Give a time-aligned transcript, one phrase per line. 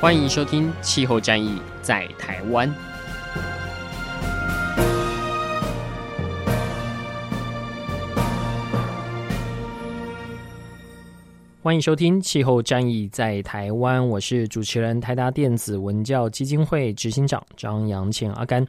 [0.00, 2.68] 欢迎收听《气候战役在台湾》。
[11.62, 18.66] 欢迎收听《气候战役在台湾》，我是主持人台达电子文教基金会执行长张扬倩阿甘。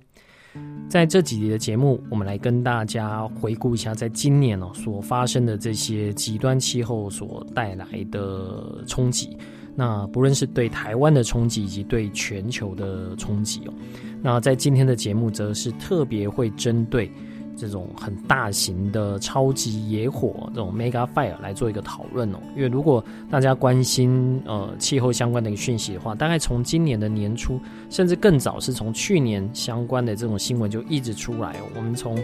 [0.87, 9.37] 在这几集的节目，我们来跟大家回顾一下，在今年哦所发生的这些极端气候所带来的冲击。
[9.75, 13.73] 那不论是对台湾的冲击，以及对全球的冲击哦，
[14.21, 17.11] 那在今天的节目，则是特别会针对
[17.57, 22.37] 这种很大型的超级野火这种 mega fire 来做一个讨论哦。
[22.55, 31.67] 因为如果大家关心呃气候相关的一个讯息的话，大概从今年的年初，甚至更早是从去年相关的这种新闻就一直出来哦。
[31.75, 32.17] 我们从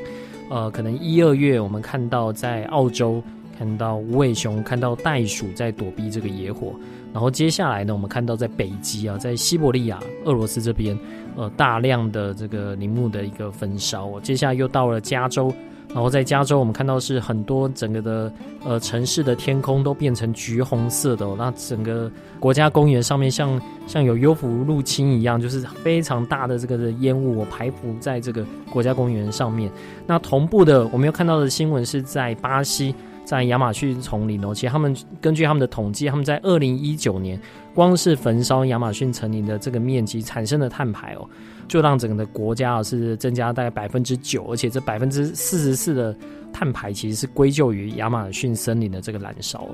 [0.50, 3.22] 呃可能一二月，我们看到在澳洲
[3.58, 6.73] 看到无尾熊、看到袋鼠在躲避这个野火。
[7.14, 10.98] 然后接下来呢，我们看到在北极啊，在西伯利亚、俄罗斯这边，
[11.36, 14.20] 呃，大量的这个林木的一个焚烧。
[14.22, 15.53] 接下来又到了加州，
[15.90, 18.31] 然后在加州，我们看到是很多整个的
[18.64, 21.28] 呃城市的天空都变成橘红色的。
[21.38, 22.09] 那整个
[22.40, 29.70] 国家公园上面像像有幽浮入侵一样，就是非常大的这个的烟雾排布在这个国家公园上面。
[30.08, 32.96] 那同步的，我们又看到的新闻是在巴西。
[33.23, 37.39] 在亚马逊丛林哦，其实他们根据他们的统计，他们在二零一九年，
[37.73, 41.28] 光是焚烧亚马逊丛林的这个面积产生的碳排哦，
[41.67, 46.16] 就让整个的国家啊是增加大概百分之九，而且这百分之四十四的。
[46.51, 49.67] 碳排其实是归咎于亚马逊森林的这个燃烧，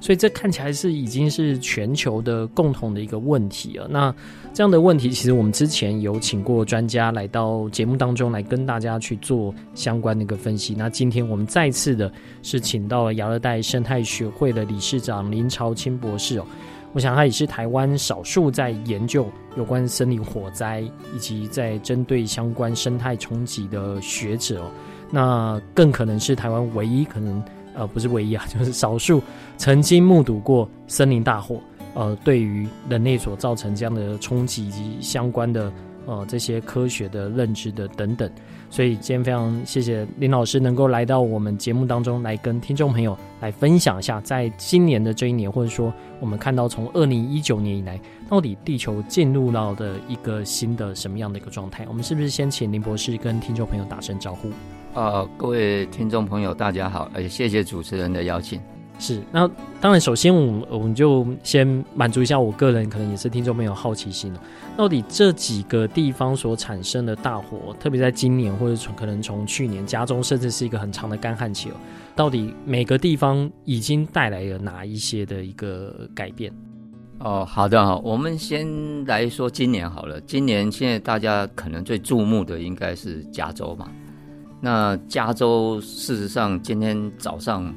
[0.00, 3.86] 所以这看起来是已经是全球的共同的一个问题了。
[3.88, 4.14] 那
[4.52, 10.74] 这样的问题，其实我们之前有请过专家来到节目当中来跟大家去做相关的一个分析。
[10.76, 16.46] 那今天我们再次的是请到了亚热带生态学会的理事长林朝清博士哦，
[16.92, 19.26] 我想他也是台湾少数在研究
[19.56, 20.80] 有关森林火灾
[21.14, 24.70] 以及在针对相关生态冲击的学者哦。
[25.14, 29.22] 那更可能是台湾唯一可能，呃，不是唯一啊，就是少数
[29.58, 31.60] 曾经目睹过森林大火，
[31.92, 35.70] 呃，对于人类所造成这样的冲击以及相关的
[36.06, 38.30] 呃这些科学的认知的等等。
[38.70, 51.84] 所以今天非常谢谢林老师能够来到我们节目当中来跟听众朋友来分享一下，在今年的这一年，或者说我们看到从二零一九年以来，到底地球进入到的一个新的什么样的一个状态？
[51.86, 54.48] 我们是不是先请林博士跟听众朋友打声招呼？
[54.94, 57.10] 啊，各位听众朋友，大家好！
[57.14, 58.60] 哎，谢谢主持人的邀请。
[58.98, 59.48] 是，那
[59.80, 64.40] 当然，首先我们我们就先满足一下我个人，可能也是听众朋友好奇心了。
[64.76, 71.76] 到底这几个地方所产生的大火，特别在今年，或者从可能从去年，加州甚至是一个很长的干旱期了，
[72.14, 76.52] 到底每个地方已经带来了哪一些的一个改变？
[77.20, 78.68] 哦，好的哈，我们先
[79.06, 80.20] 来说今年好了。
[80.20, 83.88] 今年现在大家可能最注目的应该是加州嘛。
[84.64, 87.74] 那加州，事实上，今天早上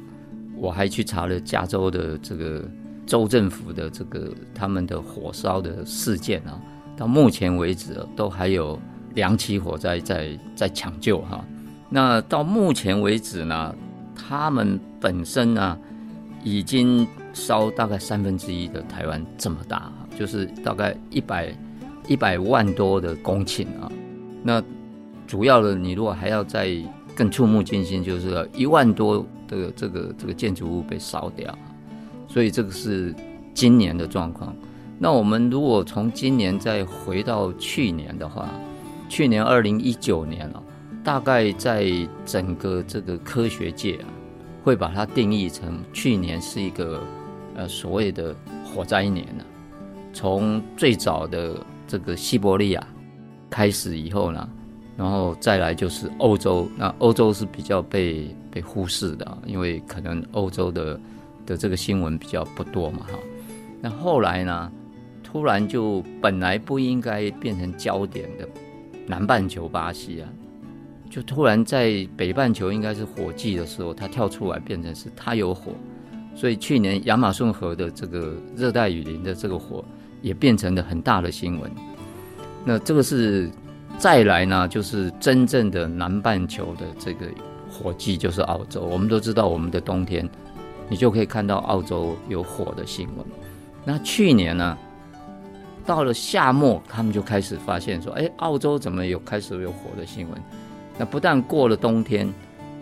[0.56, 2.62] 我还去查了加州的这个
[3.04, 6.62] 州政府的这个他们的火烧的事件啊，
[6.96, 8.78] 到目前为止都还有
[9.14, 11.44] 两起火灾在在抢救哈。
[11.90, 13.74] 那到目前为止呢，
[14.14, 15.76] 他们本身呢
[16.44, 21.52] 已经烧大概三分之一的台湾这么大，就是大概一百
[22.06, 23.90] 一百万多的公顷啊。
[24.44, 24.62] 那
[25.26, 26.70] 主要的，你如果还要再
[27.14, 31.52] 更触目惊心，就是一万多的这个这个建筑物被烧掉，
[32.28, 33.14] 所以这个是
[33.52, 34.54] 今年的状况。
[34.98, 38.48] 那我们如果从今年再回到去年的话，
[39.08, 40.62] 去年二零一九年啊，
[41.02, 41.90] 大概在
[42.24, 44.06] 整个这个科学界啊，
[44.62, 47.02] 会把它定义成去年是一个
[47.56, 48.34] 呃所谓的
[48.64, 49.44] 火灾年呢。
[50.12, 51.56] 从最早的
[51.88, 52.86] 这个西伯利亚
[53.50, 54.48] 开始以后呢。
[54.96, 60.98] 然后再来就是欧洲，那欧洲是比较被被忽视的，因为可能欧洲的
[61.44, 63.18] 的这个新闻比较不多嘛，哈。
[63.82, 64.72] 那后来呢，
[65.22, 68.48] 突然就本来不应该变成焦点的
[69.06, 70.28] 南半球巴西啊，
[71.10, 75.72] 就突然在北半球应该是火季的时候，它跳出来变成是它有火，
[76.34, 79.84] 所以去年亚马逊河的这个热带雨林的这个火
[80.22, 81.70] 也变成了很大的新闻。
[82.64, 83.50] 那这个是
[83.98, 87.26] 再来呢，就是真正的南半球的这个
[87.70, 88.82] 火季，就是澳洲。
[88.82, 90.28] 我们都知道，我们的冬天，
[90.88, 93.26] 你就可以看到澳洲有火的新闻。
[93.84, 94.76] 那去年呢，
[95.86, 100.42] 到了夏末，他们就开始发现说，哎，澳洲怎么有开始有火的新闻？
[100.98, 102.32] 那不但过了冬天，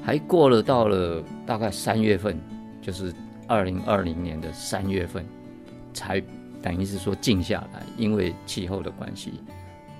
[0.02, 2.40] 还过了到了大概三月份，
[2.82, 3.12] 就是
[3.46, 5.24] 二零二零年的三月份，
[5.92, 6.22] 才
[6.62, 9.34] 等于是说静下来，因为气候的关系，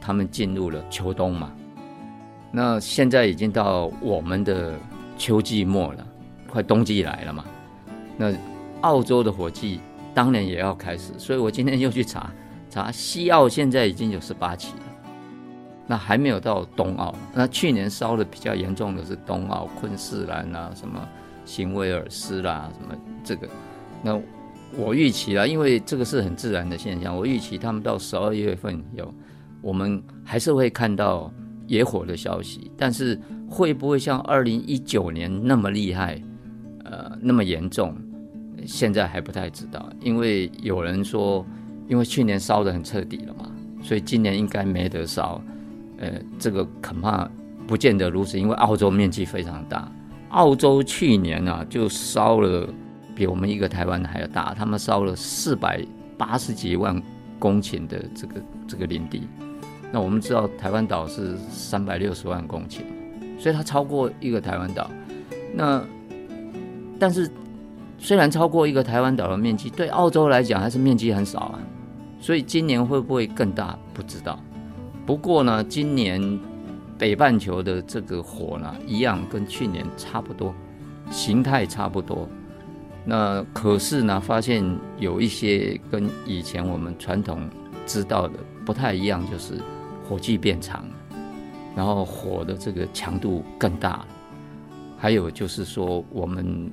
[0.04, 1.50] 他们进入了秋冬嘛。
[2.52, 4.74] 那现在已经到我们的
[5.16, 6.06] 秋季末了，
[6.46, 7.44] 快冬季来了嘛。
[8.18, 8.32] 那
[8.82, 9.80] 澳洲的火季
[10.12, 12.30] 当然也要开始，所以我今天又去查
[12.68, 14.82] 查，西澳现在已经有十八起了。
[15.86, 21.00] 那还没有到东澳，那去年烧的比较严重的是东澳、昆士兰啊，什么
[21.44, 23.48] 新威尔斯啦，什么这个。
[24.02, 24.20] 那
[24.76, 29.12] 我预期啦，因为这个是很自然的现象，我预期他们到十二月份有，
[29.64, 31.32] 我们还是会看到
[31.66, 33.18] 野火的消息，但是
[33.48, 36.22] 会不会像二零一九年那么厉害，
[36.84, 37.96] 呃，那么严重，
[38.66, 41.44] 现在还不太知道，因为有人说，
[41.88, 43.50] 因为去年烧得很彻底了嘛，
[43.82, 45.40] 所以今年应该没得烧。
[45.96, 47.26] 呃，这个恐怕
[47.66, 49.90] 不见得如此，因为澳洲面积非常大。
[50.30, 52.68] 澳洲去年啊，就烧了
[53.14, 55.82] 比我们一个台湾还要大，他们烧了四百
[56.18, 57.00] 八十几万
[57.38, 58.34] 公顷的这个
[58.68, 59.22] 这个林地。
[59.94, 62.80] 那我们知道台湾岛是三百六十万公顷，
[63.38, 64.90] 所以它超过一个台湾岛。
[65.54, 65.80] 那
[66.98, 67.30] 但是
[67.96, 71.60] 虽然超过一个台湾岛的面积，对澳洲来讲还是面积很少啊。
[72.18, 73.78] 所以今年会不会更大？
[73.92, 74.36] 不知道。
[75.06, 76.40] 不过呢，今年
[76.98, 80.52] 北半球的这个火呢，一样跟去年差不多，
[81.08, 82.28] 形态差不多。
[83.04, 84.64] 那可是呢，发现
[84.98, 87.48] 有一些跟以前我们传统
[87.86, 88.34] 知道的
[88.66, 89.54] 不太一样，就是
[90.08, 90.84] 火季变长，
[91.74, 94.06] 然后火的这个强度更大了。
[94.98, 96.70] 还有就是说，我们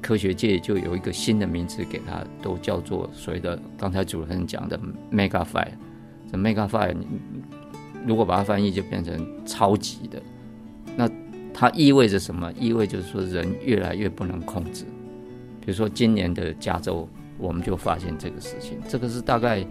[0.00, 4.78] 科学界就有一个新的名词给它，都叫做所谓的刚才主持人讲的
[5.10, 5.72] mega fire。
[6.30, 6.96] 这 mega fire。
[8.06, 10.22] 如果把它翻译，就变成超级的，
[10.96, 11.10] 那
[11.52, 12.50] 它意味着什么？
[12.52, 14.84] 意味着说人越来越不能控制。
[15.60, 17.06] 比如说今年的加州，
[17.36, 18.78] 我们就发现这个事情。
[18.88, 19.66] 这个是大概，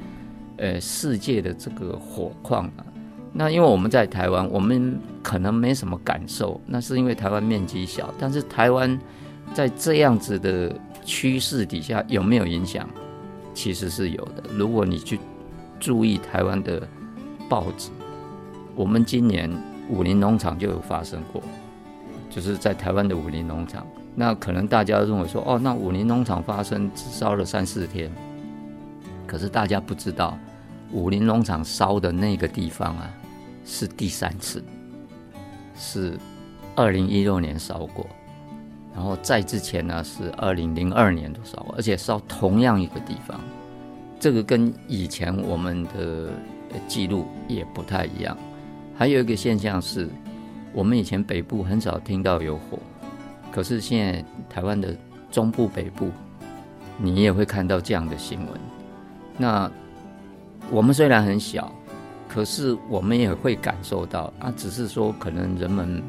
[0.57, 2.85] 呃，世界的这个火矿啊。
[3.31, 8.13] 那因为我们在台湾，我们可能没什么感受，那是因为台湾面积小。
[8.19, 8.99] 但是台湾
[9.53, 10.75] 在这样子的
[11.05, 12.89] 趋势底下有没有影响？
[13.53, 14.43] 其实是有的。
[14.53, 15.19] 如果你去
[15.79, 16.81] 注意台湾的
[17.47, 17.89] 报纸。
[18.75, 19.51] 我们今年
[19.89, 21.41] 武林农场就有发生过，
[22.29, 23.83] 就是在台湾的武林农场。
[24.13, 28.11] 那可能大家认为说，哦，那武林农场发生只烧了三四天，
[29.25, 30.37] 可是大家不知道，
[30.91, 33.09] 武陵农场烧的那个地方啊，
[33.65, 34.63] 是第三次，
[35.75, 36.17] 是
[36.75, 38.07] 二零一六年烧过，
[38.95, 43.39] 然后在之前呢是二零零二年都烧过，而且烧同样一个地方，
[44.19, 46.31] 这个跟以前我们的
[46.87, 48.37] 记录也不太一样。
[48.95, 50.09] 还有一个现象是，
[50.73, 52.79] 我们以前北部很少听到有火，
[53.51, 54.95] 可是现在台湾的
[55.29, 56.09] 中部北部，
[56.97, 58.49] 你也会看到这样的新闻。
[59.37, 59.69] 那
[60.69, 61.73] 我们虽然很小，
[62.27, 66.03] 可是我们也会感受到啊，只是说可能人们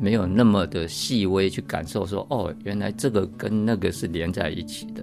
[0.00, 5.02] 没有那么的细微去感受说，哦，原来这个跟那个是连在一起的，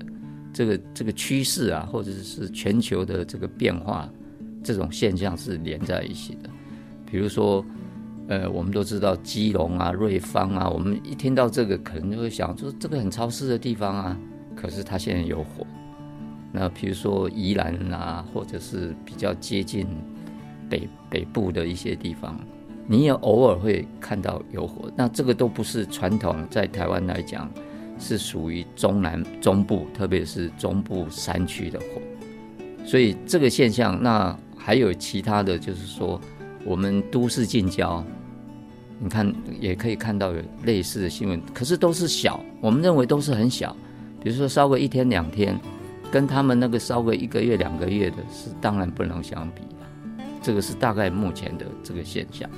[0.53, 4.10] 这个这个趋势啊，或者是全球的这个变化，
[4.63, 6.50] 这种现象是连在一起的。
[7.06, 7.63] 比如说，
[8.30, 14.18] 呃，我们都知道基隆啊、瑞芳啊，我们一听到这个，可能就会想，说这个很潮湿的地方啊，
[14.56, 15.68] 可是它现在有火。
[16.51, 19.88] 那比如说宜兰啊，或者是比较接近
[20.70, 22.39] 北北部的一些地方，
[22.88, 24.91] 你也偶尔会看到有火。
[24.96, 27.50] 那这个都不是传统，在台湾来讲
[28.00, 32.01] 是属于中南中部，特别是中部山区的火。
[32.86, 36.20] 所以这个现象，那还有其他的就是说。
[36.63, 38.05] 我们都市近郊，
[39.00, 43.75] 你看也可以看到有类似的新闻，可是都是小，我们认为都是很小。
[44.24, 45.60] 比如说烧个一天两天，
[46.12, 50.24] 跟他们那个烧个一个月两个月的，是当然不能相比的。
[50.41, 52.50] 这个是大概目前的这个现象。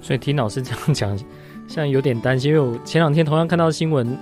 [0.00, 1.16] 所以听老师这样讲，
[1.68, 4.16] 现在有点担心，因为我前两天同样看到新闻。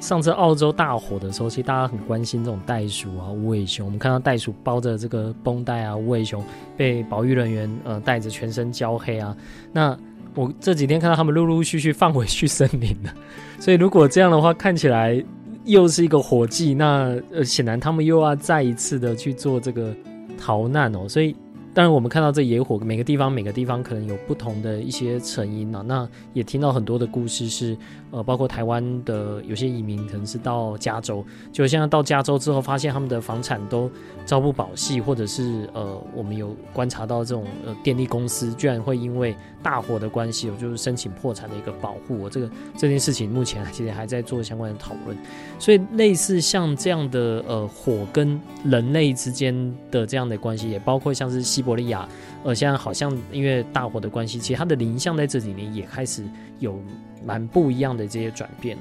[0.00, 3.84] 上次澳洲大火的时候，其实大家很关心这种袋鼠啊、无尾熊。
[3.84, 6.42] 我们看到袋鼠包着这个绷带啊，无尾熊
[6.74, 9.36] 被保育人员呃带着全身焦黑啊。
[9.74, 9.94] 那
[10.34, 13.12] 我这几天看到他们陆陆续续放回去森林了。
[13.60, 15.22] 所以如果这样的话，看起来
[15.64, 19.94] 又是一个火季，那呃显然他们又要再一次的去做这个
[20.38, 21.34] 逃难哦，所以。
[21.72, 25.84] 当然，我们看到这野火，每个地方每个地方可能有不同的一些成因啊。
[25.86, 27.76] 那也听到很多的故事是，
[28.10, 33.90] 呃，包括台湾的有些移民可能是到加州，就现在到加州之后，发现他们的房产都
[34.24, 42.18] 朝不保夕，或者是呃，我们有观察到这种呃电力公司居然会因为大火的关系，就是申请破产的一个保护。
[42.20, 45.16] 我这个这件事情目前其实还在做相关的讨论。
[45.58, 49.52] 所以类似像这样的呃火跟人类之间
[49.90, 51.40] 的这样的关系，也包括像是。
[51.50, 52.08] 西伯利亚，
[52.44, 56.22] 呃，现在好像因为大火的关系，其实它的林像在这几年也开始
[56.60, 56.80] 有
[57.24, 58.80] 蛮不一样的这些转变哦。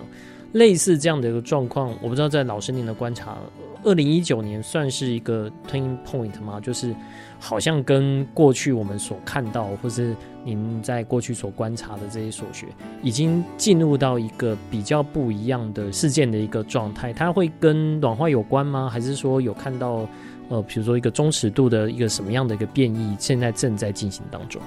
[0.54, 3.38] 类似这样的一个状况，我不知道在老师您的观察，
[3.84, 6.60] 二零一九年算是一个 turning point 吗？
[6.60, 6.96] 就是
[7.40, 12.66] 好像跟过去我们所看到，或是您在过去所观察的这些所学，
[13.04, 17.14] 已经进入到一个比较不一样的事件的一个状态。
[17.14, 18.90] 它会跟暖化有关吗？
[18.92, 20.08] 还是说有看到？
[20.52, 24.60] 呃，比如说一个忠实度的一个什么样的一个变异，现在正在进行当中。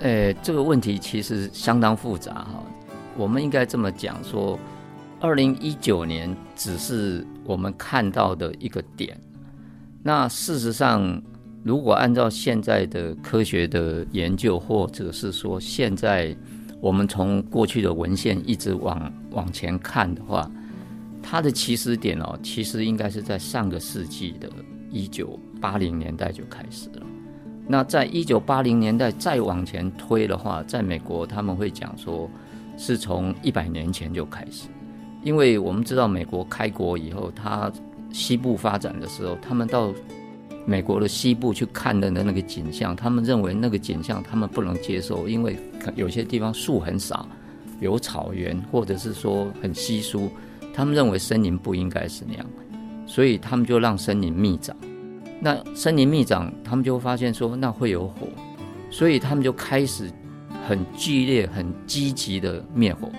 [0.00, 2.62] 呃，这个问题其实相当复杂哈。
[3.16, 4.58] 我们应该这么讲说，
[5.20, 9.18] 二零一九年只是我们看到的一个点。
[10.02, 11.22] 那事实上，
[11.64, 16.36] 如果按照现在的科学的研究，或者是说现在
[16.80, 20.50] 我们从过去的文献一直往往前看的话，
[21.22, 24.48] 它的起始点哦，其实应该是在上个世纪的。
[24.88, 27.06] 一九八零年代就开始了。
[27.66, 32.30] 那在一九八零年代再往前推的话，在美国他们会讲说，
[32.76, 34.68] 是从一百年前就开始，
[35.22, 37.70] 因为我们知道美国开国以后，它
[38.12, 39.92] 西部发展的时候，他们到
[40.64, 45.56] 美国的西部去看的那个景象，他们认为那个景象他们不能接受，因为
[45.94, 47.28] 有些地方树很少，
[47.80, 50.30] 有草原或者是说很稀疏，
[50.72, 52.46] 他们认为森林不应该是那样。
[53.06, 54.76] 所以他们就让森林密长，
[55.40, 58.26] 那森林密长，他们就会发现说那会有火，
[58.90, 60.10] 所以他们就开始
[60.66, 63.10] 很剧烈、很积极的灭火。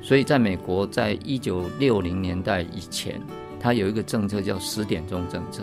[0.00, 3.20] 所以在美国，在一九六零年代以前，
[3.58, 5.62] 它有一个政策叫十点钟政策。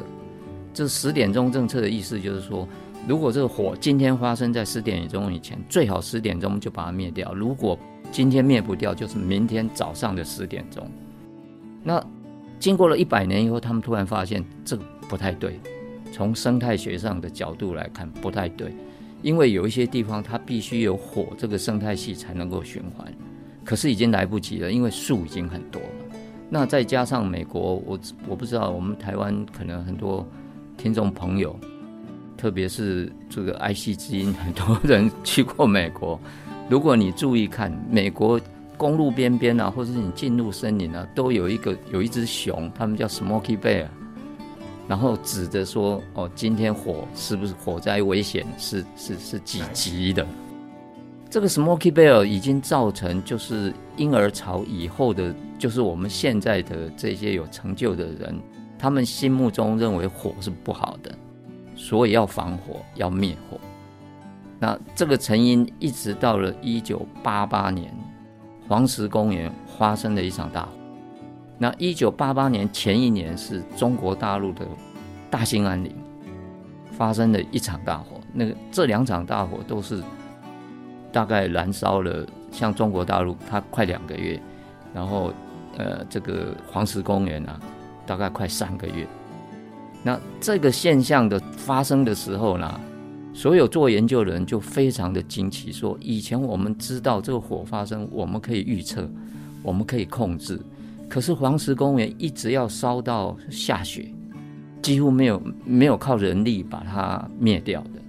[0.73, 2.67] 这十点钟政策的意思就是说，
[3.07, 7.33] 如果这个火今天发生在十点钟以前，最好十点钟就把它灭掉。
[7.33, 7.79] 如果
[8.11, 10.85] 今天灭不掉，就是明天早上的十点钟。
[11.81, 12.03] 那
[12.59, 15.59] 经过了一百年以后，他们突然发现这个不太对。
[16.15, 18.73] 从生态学上的角度来看，不太对，
[19.21, 23.13] 因为有一些地方它必须有火，这个生态系才能够循环。
[23.65, 26.15] 可是已经来不及了，因为树已经很多了。
[26.49, 30.25] 那再加上美国，我我不知道，我们台湾可能很多
[30.77, 31.53] 听众朋友，
[32.37, 36.17] 特别是这个爱惜之音，很多人去过美国。
[36.69, 38.39] 如果你注意看美国。
[38.77, 43.85] 公路边边啊，或者是你进入森林啊，都有一个有一只熊，他们叫 Smoky Bear，
[44.87, 48.45] 然后指着说：“哦，今天火是不是火灾危险？
[48.57, 50.25] 是是是几级的？”
[51.29, 58.39] 这个 Smokey Bear 已经造成就是婴儿潮以后的，就是我们现在的这些有成就的人，
[58.77, 61.13] 他们心目中认为火是不好的，
[61.75, 63.57] 所以要防火，要灭火。
[64.59, 67.93] 那这个成因一直到了一九八八年。
[68.67, 70.69] 黄石公园发生了一场大火。
[71.57, 74.65] 那一九八八年前一年是中国大陆的
[75.29, 75.95] 大兴安岭
[76.91, 78.19] 发生了一场大火。
[78.33, 80.03] 那个这两场大火都是
[81.11, 84.37] 大概燃烧了，像中国大陆它快两个月，
[84.93, 85.33] 然后
[85.77, 87.57] 呃这个黄石公园啊
[88.05, 89.07] 大概快三个月。
[90.03, 92.79] 那这个现象的发生的时候呢，
[93.33, 99.09] 所有做研究的人就非常的惊奇，说以前我们知道这个火发生，我们可以预测，
[99.63, 100.59] 我们可以控制，
[101.09, 104.11] 可是黄石公园一直要烧到下雪，
[104.81, 108.01] 几乎没有没有靠人力把它灭掉的，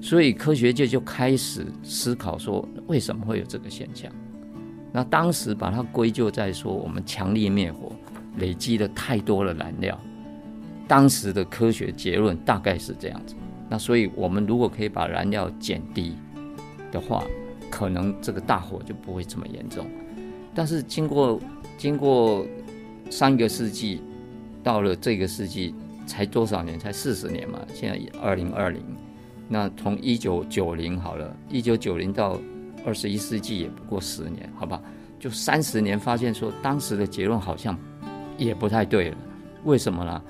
[0.00, 4.10] 所以科学界就开始思考说，为什么会有这个现象？
[4.92, 7.92] 那当时把它归咎在说我们强力灭火，
[8.38, 9.96] 累积了太多的燃料，
[10.88, 13.36] 当时的科学结论大概是这样子。
[13.68, 16.16] 那所以，我们如果可以把燃料减低
[16.90, 17.22] 的话，
[17.70, 19.86] 可能这个大火就不会这么严重。
[20.52, 21.40] 但是经过
[21.80, 22.46] 经过
[23.08, 24.02] 上一个世纪，
[24.62, 25.74] 到了这个世纪
[26.06, 26.78] 才多少年？
[26.78, 27.58] 才四十年嘛。
[27.72, 28.82] 现在二零二零，
[29.48, 32.38] 那从一九九零好了，一九九零到
[32.84, 34.78] 二十一世纪也不过十年，好吧？
[35.18, 37.74] 就三十年，发现说当时的结论好像
[38.36, 39.16] 也不太对了。
[39.64, 40.22] 为什么呢？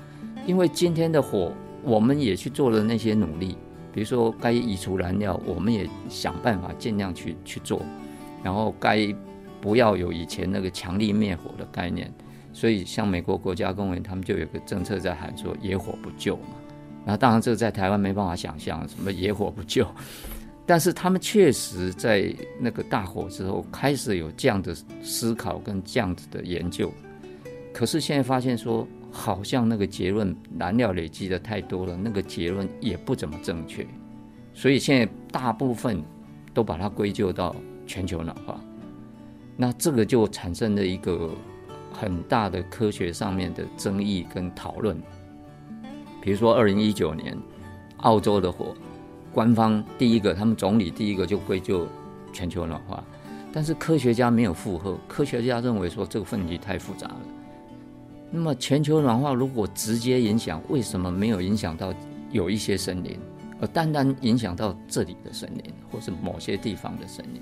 [0.47, 1.51] 因为今天的火。
[1.83, 3.57] 我们也去做了那些努力，
[3.91, 7.81] 比如说该移除燃料，我们也想办法尽量去去做，
[8.43, 8.97] 然后该
[9.61, 12.11] 不要有以前那个强力灭火的概念。
[12.53, 16.55] 所以像美国国家公园，他们就有个政策在喊说“野火不救”嘛，
[17.05, 19.87] 那当然这个在台湾没办法想象，什么野火不救。
[20.65, 26.91] 但是他们确实在那个大火之后开始有这样的思考跟这样子的研究。
[27.73, 33.87] 可是现在发现说，好像那个结论燃料累积的太多了，那个结论也不怎么正确。
[34.53, 36.03] 所以现在大部分
[36.53, 37.55] 都把它归咎到
[37.87, 38.59] 全球暖化。
[39.61, 41.29] 那这个就产生了一个
[41.93, 44.99] 很大的科学上面的争议跟讨论。
[46.19, 47.37] 比如说二零一九年
[47.97, 48.73] 澳洲的火，
[49.31, 51.87] 官方第一个，他们总理第一个就归咎
[52.33, 53.03] 全球暖化，
[53.53, 57.21] 但是科学家没有附和，科学家认为说这个问题太复杂了。
[58.31, 61.93] 那么全球暖化如果直接影响，为什么没有影响到
[62.31, 63.19] 有一些森林，
[63.59, 67.39] 而单单影响到这里的森林，或是某些地方的森林？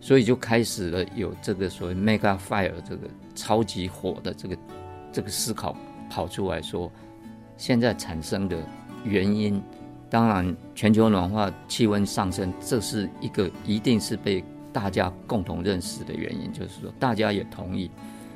[0.00, 4.56] 所以就开始了有这个所谓 mega fire 这个超级火的这个
[5.10, 5.76] 这个思考
[6.08, 6.90] 跑出来说，
[7.56, 8.56] 现在产生的
[9.04, 9.60] 原因，
[10.08, 17.90] 当然全球暖化、气温上升，这是一个一定是被大家共同认识的原因，就是说大家也同意。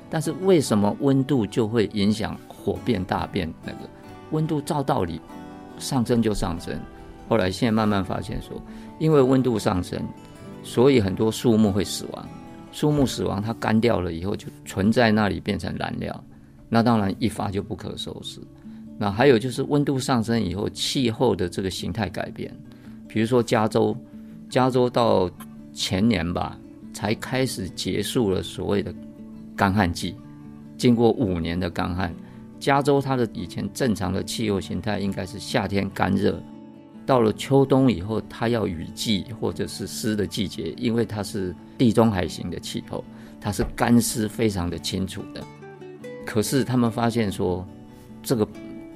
[0.08, 3.52] 但是为什么温度就会影响火变大变？
[3.62, 3.78] 那个
[4.32, 5.20] 温度照道理
[5.78, 6.76] 上升就上升，
[7.28, 8.60] 后来现在慢慢发现说，
[8.98, 10.02] 因为温度上升。
[10.62, 12.28] 所以很多树木会死亡，
[12.72, 16.24] 树木死亡，它干掉了以后就存在那里变成燃料，
[16.68, 18.40] 那当然一发就不可收拾。
[18.98, 22.54] 那还有就是温度上升以后，气候的这个形态改变，
[23.08, 23.96] 比如说加州，
[24.48, 25.30] 加州到
[25.72, 26.58] 前年吧
[26.92, 28.94] 才开始结束了所谓的
[29.56, 30.14] 干旱季，
[30.76, 32.14] 经过五年的干旱，
[32.58, 36.38] 加州它的以前正常的气候形态应该是夏天干热。
[37.10, 43.04] 到了秋冬以后，它要雨季或者是湿的季节，因为它是地中海型的气候，
[43.40, 45.42] 它是干湿非常的清楚的。
[46.24, 47.66] 可是他们发现说，
[48.22, 48.48] 这个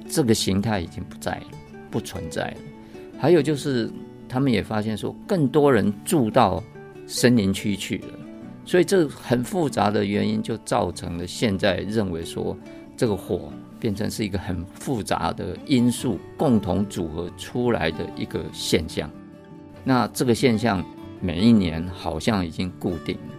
[0.07, 1.47] 这个形态已经不在了，
[1.91, 2.57] 不存在了。
[3.19, 3.91] 还有就是，
[4.29, 6.63] 他们也发现说，更多人住到
[7.05, 8.17] 森林区去了，
[8.63, 12.57] 所以这很复杂的原因就造成了现在认为说
[12.95, 13.51] 这个火。
[13.85, 19.07] 变成是一个很复杂的因素共同组合出来的一个现象。
[19.83, 20.83] 那这个现象
[21.21, 23.33] 每一年好像已经固定了，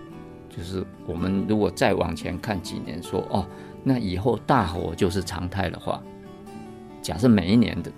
[0.49, 3.45] 就是我们如果再往前看几年，说哦，
[3.83, 6.01] 那以后大火就是常态的话，
[7.03, 7.91] 假设每一年的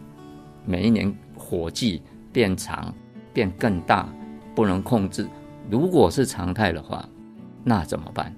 [0.64, 2.00] 每一年火季
[2.32, 2.94] 变长、
[3.34, 4.08] 变更大，
[4.54, 5.28] 不能控制，
[5.70, 7.06] 如果是常态的话，
[7.62, 8.34] 那怎么办？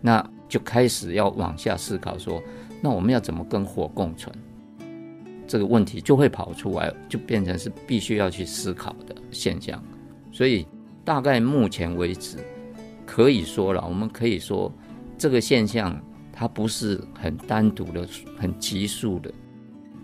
[0.00, 2.40] 那就开始要往下思考说。
[2.80, 4.34] 那我们要怎么跟火共存？
[5.46, 9.82] 这个问题就会跑出来，就变成是必须要去思考的现象。
[10.30, 10.66] 所以，
[11.04, 12.36] 大概目前为止，
[13.06, 14.70] 可以说了，我们可以说，
[15.16, 15.98] 这个现象
[16.30, 19.32] 它不是很单独的、很急速的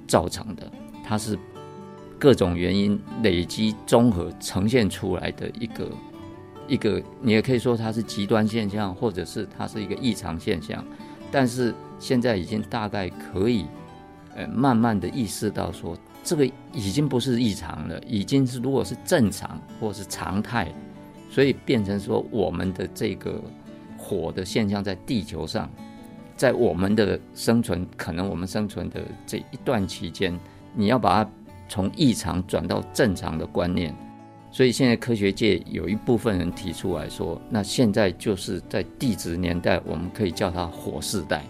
[0.06, 0.72] 造成的，
[1.04, 1.38] 它是
[2.18, 5.88] 各种原因累积综合呈现出来的一个
[6.66, 10.82] 一个，你也可以说它是极端现象，或者是它是一个异常现象，
[11.30, 11.74] 但是。
[11.98, 13.66] 现在已经大概可以，
[14.34, 20.72] 呃，慢慢的意识到说，这个已经不是异常了，已经是如果是正常或是常态，
[21.30, 23.40] 所以变成说我们的这个
[23.96, 25.70] 火的现象在地球上，
[26.36, 30.38] 在我们的生存，可能我们生存的这一段期间，
[30.74, 31.30] 你要把它
[31.68, 33.94] 从异常转到正常的观念，
[34.50, 41.44] 所以现在科学界有一部分人提出来说，那现在就是在地质年代，我们可以叫它火世代。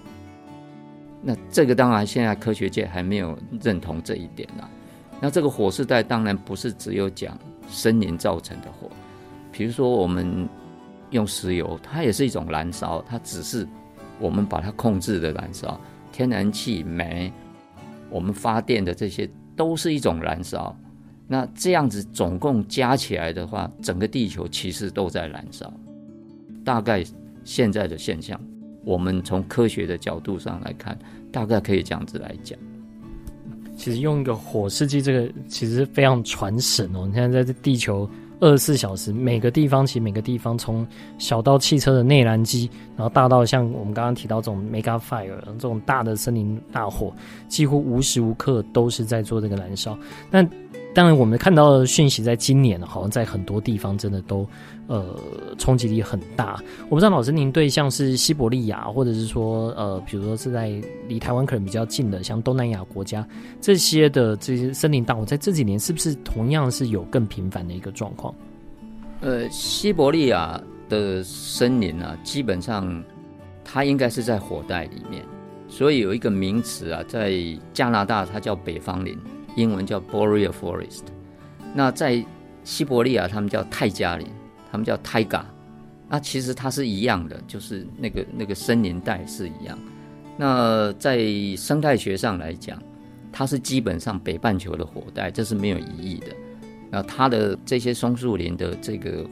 [1.27, 4.69] 那这个当然，现在科学界还没有认同这一点啦。
[5.21, 8.91] 那这个火世代当然不是只有讲森林造成的火，
[9.51, 10.47] 比如说我们
[11.11, 13.67] 用石油，它也是一种燃烧，它只是
[14.21, 15.81] 我们把它控制的燃烧。
[16.13, 17.33] 天然气、煤，
[18.11, 20.77] 我们发电的这些都是一种燃烧。
[21.27, 25.73] 那这样子总共加起来的话，整个地球其实都在燃烧。
[26.63, 27.03] 大概
[27.45, 28.39] 现在的现象。
[28.85, 30.99] 我们从科学的角度上来看，
[31.33, 32.59] 大概可以这样子来讲。
[33.77, 37.07] 其实用一个火世纪这个，其实非常传神哦。
[37.07, 40.87] 你看，在这地球二十四小时，每个地方其实每个地方，从
[41.19, 47.13] 小到汽车的内燃机，然后大到像我们刚刚提到这种 mega fire 这种大的森林大火，
[47.49, 49.99] 几乎无时无刻都是在做这个燃烧。
[50.31, 50.47] 那
[50.95, 54.49] 当然，我们看到的讯息，在今年好像在很多地方真的都。
[54.87, 55.19] 呃，
[55.57, 56.63] 冲击力很大。
[56.91, 60.71] 我不知道老师您对像是西伯利亚，或者是说呃，比如说是在
[61.09, 63.27] 离台湾可能比较近的，像东南亚国家
[63.63, 68.35] 这些的这些森林大火，在这几年是不是同样是有更频繁的一个状况？
[69.23, 73.03] 呃，西伯利亚的森林啊，基本上
[73.65, 75.25] 它应该是在火带里面，
[75.67, 77.33] 所以有一个名词啊，在
[77.73, 79.19] 加拿大它叫北方林，
[79.57, 81.03] 英文叫 Boreal Forest。
[81.75, 82.25] 那在
[82.63, 84.27] 西伯利亚，他们叫泰加林，
[84.71, 85.43] 他们叫 Taiga。
[86.09, 89.79] 那其实它是一样的，就是那个那个森林带是一样。
[90.37, 91.19] 那在
[91.57, 92.81] 生态学上来讲，
[93.33, 96.27] 它是基本上北半球的火带，这是没有异议的。
[96.91, 99.27] 那它的这些松树林的这个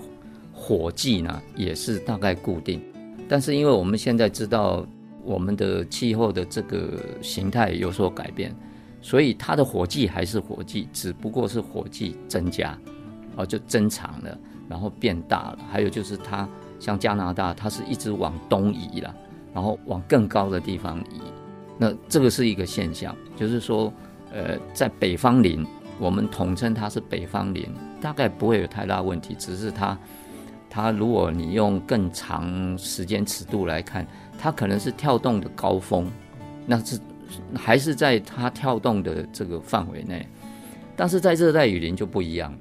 [0.53, 2.83] 火季呢，也是大概固定。
[3.29, 4.85] 但是因为我们现在知道
[5.23, 8.55] 我们的气候的这个形态有所改变，
[9.03, 12.79] 所以它的火季还是火季，只不过是火季增加，
[13.37, 14.39] 哦，就增长了，
[14.69, 15.59] 然后变大了。
[15.71, 19.15] 还有就是它像加拿大，它是一直往东移了，
[19.53, 21.21] 然后往更高的地方移。
[21.77, 23.93] 那这个是一个现象，就是说，
[24.33, 25.67] 呃，在北方林，
[25.99, 27.67] 我们统称它是北方林，
[28.01, 29.99] 大概不会有太大问题，只是它。
[30.71, 34.07] 它如果你用更长时间尺度来看，
[34.39, 36.11] 它可能是跳动的高峰，
[36.65, 36.99] 那是
[37.55, 40.27] 还是在它跳动的这个范围内。
[40.95, 42.59] 但是在热带雨林就不一样了，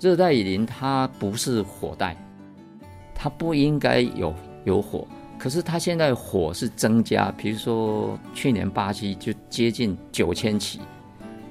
[0.00, 2.16] 热带雨林它不是火带，
[3.14, 4.34] 它不应该有
[4.64, 5.06] 有火，
[5.38, 10.80] 可是它现在火是增加，比如说去年巴西就接近九千起，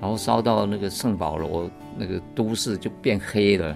[0.01, 3.75] 然后烧到那个圣保罗那个都市就变黑了。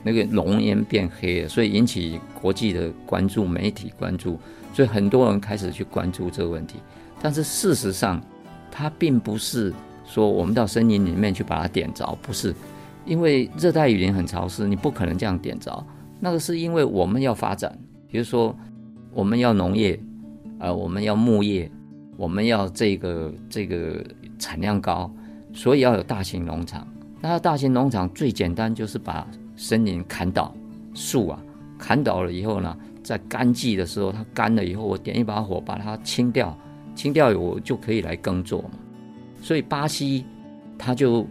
[0.00, 4.38] 那个浓烟变黑了，所以引起国际的关注，媒体关注，
[4.72, 6.76] 所以很多人开始去关注这个问题。
[7.20, 8.22] 但是事实上，
[8.70, 9.72] 它并不是
[10.06, 12.54] 说我们到森林里面去把它点着，不是，
[13.04, 15.84] 因为热带雨林很潮湿，你不可能这样点着。
[16.20, 17.76] 那个是因为我们要发展，
[18.08, 18.54] 比如说
[19.12, 19.98] 我们要农业，
[20.58, 21.70] 呃，我们要牧业，
[22.16, 24.04] 我们要这个这个
[24.38, 25.10] 产量高，
[25.52, 26.86] 所以要有大型农场。
[27.20, 29.26] 那大型农场最简单就是把
[29.56, 30.54] 森林砍倒，
[30.94, 31.42] 树啊，
[31.76, 36.56] 砍倒了以后呢，在干季的时候，它干了以后，我点一把火把它清掉，
[36.98, 38.70] 清掉以后我就可以来耕作嘛。
[39.40, 40.24] 所以巴西，
[40.76, 41.24] 它就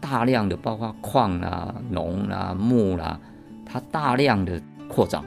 [0.00, 3.20] 大量的包括矿啊、农啊、木啦、啊，
[3.64, 5.24] 它大量的扩张。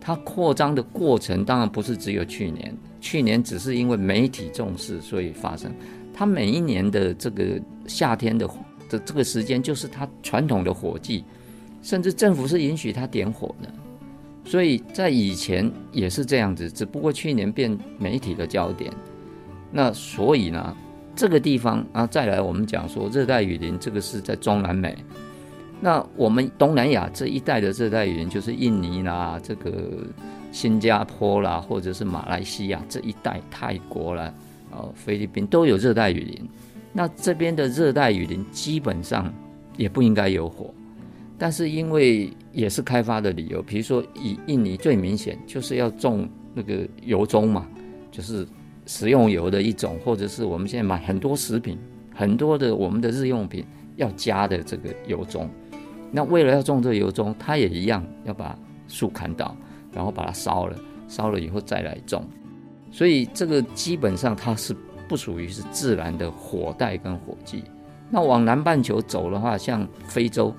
[0.00, 5.72] 它扩张的过程当然不是只有去年，去年只是因为媒体重视所以发生。
[6.12, 8.48] 它每一年的这个夏天的
[8.88, 11.24] 的这个时间就是它传统的火季。
[11.82, 13.68] 甚至政府是允许它点火的，
[14.44, 18.92] 所以在以前也是这样子，只不过去年变媒体的焦点。
[19.70, 20.76] 那所以呢，
[21.14, 24.96] 这个地方啊，再来我们讲说热带雨林，这个是在中南美。
[25.80, 30.04] 那我们东南亚这一带的热带雨林，就是印尼啦、这个
[30.52, 34.34] 新加坡啦，或者是马来西亚这一带，泰国啦、
[34.72, 36.48] 呃菲律宾都有热带雨林。
[36.92, 39.32] 那这边的热带雨林基本上
[39.76, 40.74] 也不应该有火。
[41.38, 47.66] 但是因为也是开发的理由，比如说以印尼最明显就是要种那个油棕嘛，
[48.10, 48.46] 就是
[48.86, 51.78] 食用油的一种，或者是我们现在买很多食品，
[52.14, 53.64] 很多的我们的日用品
[53.96, 55.48] 要加的这个油棕。
[56.10, 58.58] 那为了要种这个油棕，它也一样要把
[58.88, 59.56] 树砍倒，
[59.92, 62.28] 然后把它烧了，烧了以后再来种。
[62.90, 64.74] 所以这个基本上它是
[65.08, 67.62] 不属于是自然的火带跟火季。
[68.10, 70.52] 那往南半球走的话，像非洲。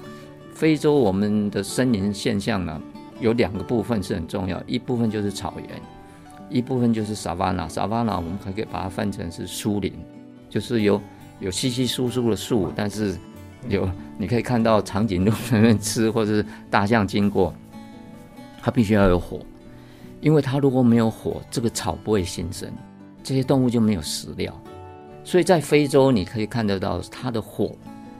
[0.54, 2.82] 非洲我们的森林现象呢，
[3.20, 5.82] 有两个部分是很重要，一部分就是草原，
[6.50, 7.68] 一部分就是 savanna。
[7.68, 9.94] savanna 我们可以把它翻成是树林，
[10.50, 11.02] 就是有
[11.40, 13.18] 有稀稀疏疏的树，但是
[13.68, 17.54] 有你可以看到长颈鹿在那边吃，或者是大象经过，
[18.62, 19.40] 它必须要有火，
[20.20, 22.72] 因为它如果没有火，这个草不会新生，
[23.24, 24.54] 这些动物就没有食料。
[25.24, 27.76] 所以在非洲你可以看得到它的火，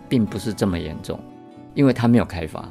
[0.08, 1.20] 并不是这么严重。
[1.74, 2.70] 因为它没有开发，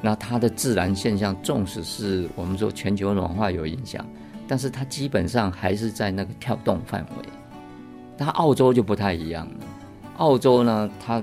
[0.00, 4.04] 那它的自然现象，纵使是我们说全球暖化有影响，
[4.46, 7.28] 但是它基本上还是在那个跳动范围。
[8.16, 9.54] 它澳洲就不太一样了。
[10.18, 11.22] 澳洲呢，它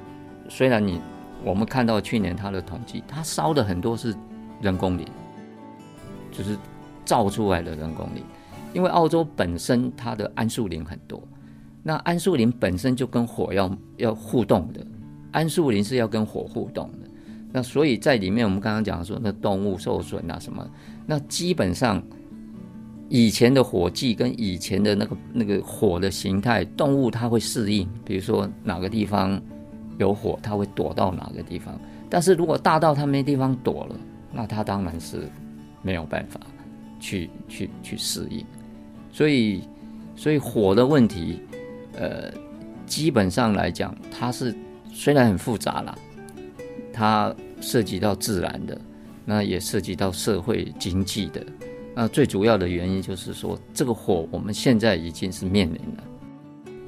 [0.50, 1.00] 虽然你
[1.44, 4.14] 我们看到去年它的统计，它烧的很多是
[4.62, 5.08] 人工林，
[6.32, 6.58] 就是
[7.06, 8.24] 造出来的人工林。
[8.74, 11.22] 因为澳洲本身它的桉树林很多，
[11.84, 14.86] 那桉树林本身就跟火要要互动的，
[15.34, 17.11] 桉树林是要跟火互动的。
[17.52, 20.66] 那所以在里面，我们刚刚讲说，那动物受损啊什么，
[21.06, 22.02] 那基本上
[23.10, 27.86] 以前的火季跟以前的那个那个火的形态，动物它会适应。
[28.06, 29.42] 比如说哪个地方
[29.98, 31.78] 有火，它会躲到哪个地方。
[32.10, 33.96] 但是如果大到它没地方躲了，
[34.32, 35.30] 那它当然是
[35.82, 36.40] 没有办法
[37.02, 38.46] 去去去适应。
[39.12, 39.62] 所以
[40.16, 41.42] 所以火的问题，
[41.98, 42.32] 呃，
[42.86, 44.56] 基本上来讲，它是
[44.94, 45.94] 虽然很复杂啦。
[46.94, 48.80] 它涉及到自然的，
[49.26, 51.46] 那也涉及到社会经济的。
[51.94, 56.04] 那最主要的原因就是说，这个火我们现在已经是面临了，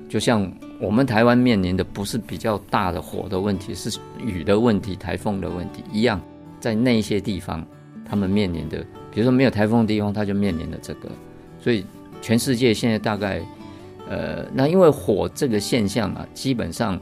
[0.07, 6.21] 就像我们台湾面临的不是比较大的火的问题，是雨的问题、台风的问题一样，
[6.59, 7.65] 在那些地方，
[8.05, 8.79] 他们面临的，
[9.11, 11.09] 比如说没有台风的地方，他就面临了这个。
[11.59, 11.85] 所以
[12.21, 13.41] 全世界现在大概，
[14.09, 16.99] 呃，那因为火这个现象啊，基本上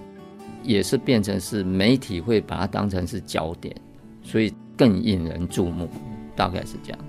[0.64, 3.76] 也是变成是媒体会把它当成是焦点，
[4.24, 5.88] 所以更引人注目，
[6.36, 7.00] 大概是这样。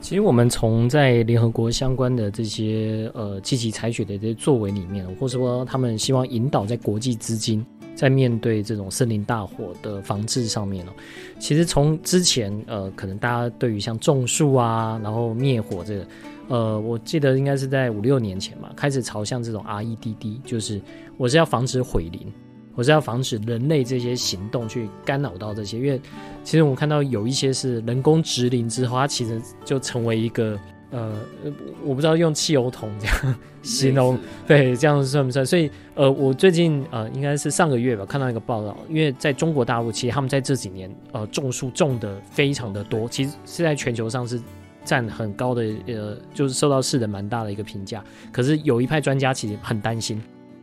[0.00, 7.64] 其实我们从在联合国相关的这些呃积极采取的这些作为里面，或者说他们希望引导在国际资金
[7.94, 10.92] 在面对这种森林大火的防治上面呢，
[11.38, 16.06] 其实从之前呃可能大家对于像种树啊，然后灭火这个
[16.48, 20.82] 呃，我记得应该是在五六年前嘛，开始朝向这种 REDD，就是
[21.16, 22.26] 我是要防止毁林。
[22.74, 26.00] 我是要防止人类这些行动去干扰到这些，因为
[26.42, 30.58] 其实我们看到有一些是人工植林之后，它其实就成为一个
[30.90, 31.14] 呃，
[31.84, 35.44] 我不知道用汽油桶这样形容，对，这样算不算？
[35.44, 44.40] 所以呃，我最近呃，应该是上个月吧，看到一个报道，因为在中国大陆，其实他们在这几年呃种树种的非常的多，其实是在全球上是
[44.84, 48.02] 占很高的呃，就是受到世人蛮大的一个评价。
[48.30, 50.22] 可是有一派专家其实很担心。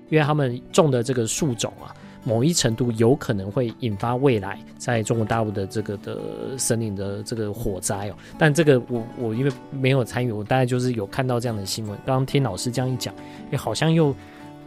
[0.10, 1.94] 因为他们种的这个树种啊，
[2.24, 6.18] 某一程度有可能会引发未来在中国大陆的这个的
[6.58, 8.14] 森林的这个火灾哦。
[8.38, 11.98] 但这个我我因为没有参与，我大概就是有看到这样的新闻。
[12.06, 13.14] 刚刚听老师这样一讲，
[13.52, 14.14] 也好像又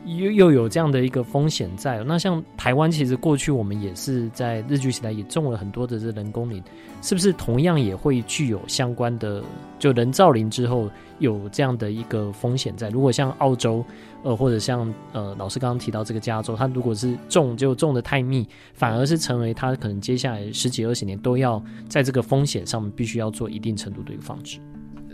[0.05, 2.03] 又又有这样的一个风险在。
[2.05, 6.63] 那像台湾，其实过去我们也是在日据时代也种了很多的这人工林，
[7.01, 9.43] 是不是同样也会具有相关的
[9.79, 12.89] 就人造林之后有这样的一个风险在？
[12.91, 13.85] 如果像澳洲。
[14.25, 24.61] 呃，或者像呃，老师刚刚提到这个加州，它如果是种就种的太密，反而是成为它可能接下来十几二十年都要在这个风险上面必须要做一定程度的一个防治。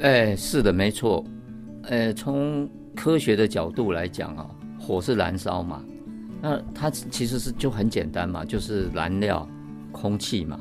[0.03, 1.25] 哎，是的，没错。
[1.85, 4.47] 呃，从科学的角度来讲啊，
[4.89, 5.85] 火是燃烧嘛，
[6.41, 9.47] 那它其实是就很简单嘛，就是燃料、
[9.93, 10.59] 空气嘛，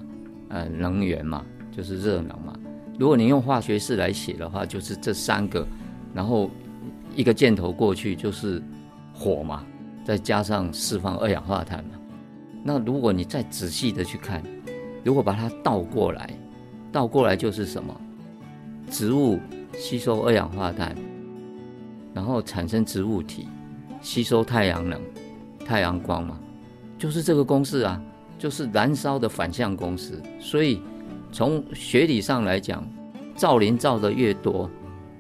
[0.49, 2.53] 呃，能源嘛，就是热能嘛。
[2.99, 5.65] 如果你用化学式来写的话，就是这三个，
[6.13, 6.51] 然后。
[7.15, 8.61] 一个箭头过去就是
[9.11, 9.65] 火嘛，
[10.05, 11.91] 再加上释放二氧化碳嘛。
[12.63, 14.43] 那如果你再仔细的去看，
[15.03, 16.29] 如果把它倒过来，
[16.91, 17.99] 倒过来就是什么？
[18.91, 19.39] 植物
[19.73, 20.95] 吸收二氧化碳，
[22.13, 23.47] 然后产生植物体，
[24.01, 25.01] 吸收太阳能、
[25.65, 26.39] 太阳光嘛，
[26.97, 28.01] 就是这个公式啊，
[28.37, 30.21] 就是燃烧的反向公式。
[30.39, 30.81] 所以
[31.31, 32.87] 从学理上来讲，
[33.35, 34.69] 造林造得越多，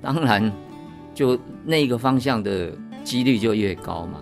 [0.01, 0.51] 当然。
[1.15, 1.35] 就
[1.65, 2.71] 那个方向的
[3.03, 4.21] 几率就越高嘛，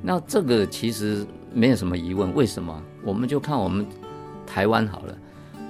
[0.00, 2.32] 那这个其实没有什么疑问。
[2.32, 2.80] 为什么？
[3.02, 3.84] 我们就看我们
[4.46, 5.18] 台湾好了，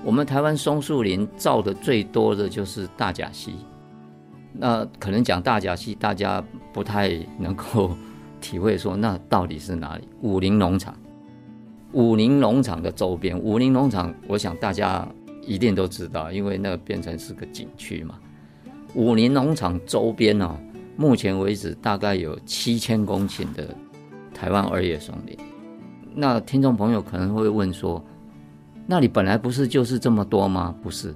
[0.05, 3.55] 我们台湾松树林造的最多的就是大甲溪。
[4.53, 7.97] 那可能讲大甲溪，大家不太能够
[8.41, 10.09] 体会说那到底是哪里？
[10.23, 10.95] 武陵农场，
[11.93, 15.07] 武陵农场的周边，武陵农场，我想大家
[15.43, 18.19] 一定都知道，因为那变成是个景区嘛。
[18.95, 20.57] 武陵农场周边哦，
[20.97, 23.75] 目前为止大概有七千公顷的
[24.35, 25.37] 台湾二叶松林。
[26.15, 28.03] 那听众朋友可能会问说，
[28.87, 30.75] 那里本来不是就是这么多吗？
[30.83, 31.15] 不是，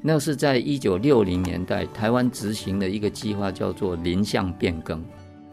[0.00, 5.04] 那是在一九六零年代台湾执行的一个计划，叫做林相变更，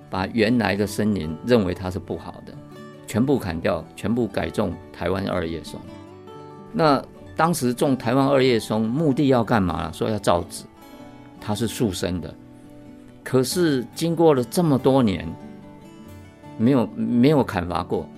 [0.10, 2.54] 把原来的森林认为它是不好的，
[3.08, 5.80] 全部砍掉，全部改种台湾二叶松。
[6.72, 7.04] 那
[7.36, 9.92] 当时种台湾二叶松目的要干嘛？
[9.92, 10.64] 说要造纸。
[11.48, 12.34] 它是速生的，
[13.24, 15.32] 可是经过了这么多年，
[16.58, 18.10] 没有没有砍伐过，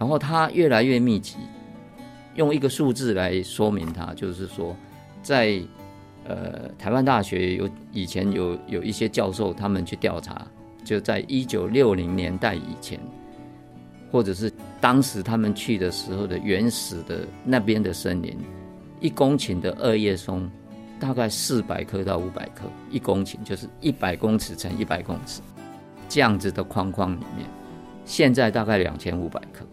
[0.00, 1.36] 然后它越来越密集。
[2.34, 4.74] 用一个数字来说明它，就是说，
[5.22, 5.62] 在
[6.26, 10.44] 呃台湾大学有以前有有一些教授他们去调查，
[10.84, 13.00] 就在一九六零年代以前，
[14.12, 18.36] 或者是当时他们去的时候的原始的那边的森林，
[19.00, 20.48] 一公顷的二叶松。
[21.00, 25.42] 大概四百克到五百克一公顷，就是一百公尺乘一百公尺
[26.08, 27.46] 这样子的框框里面，
[28.06, 29.66] 现在大概两千五百克。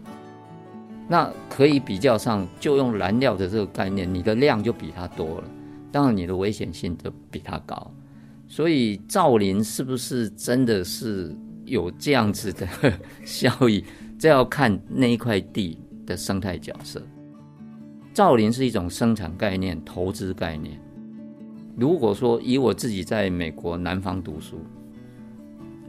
[1.08, 5.44] 那可以比较上，就用燃料的这个概念，你的量就比它多了，
[5.90, 7.90] 当然你的危险性就比它高。
[8.52, 11.34] 所以造林是不是真的是
[11.64, 12.68] 有这样子的
[13.24, 13.82] 效益？
[14.18, 17.02] 这要看那一块地的生态角色。
[18.12, 20.78] 造林是一种生产概念、投资概念。
[21.78, 24.60] 如果说以我自己在美国南方读书，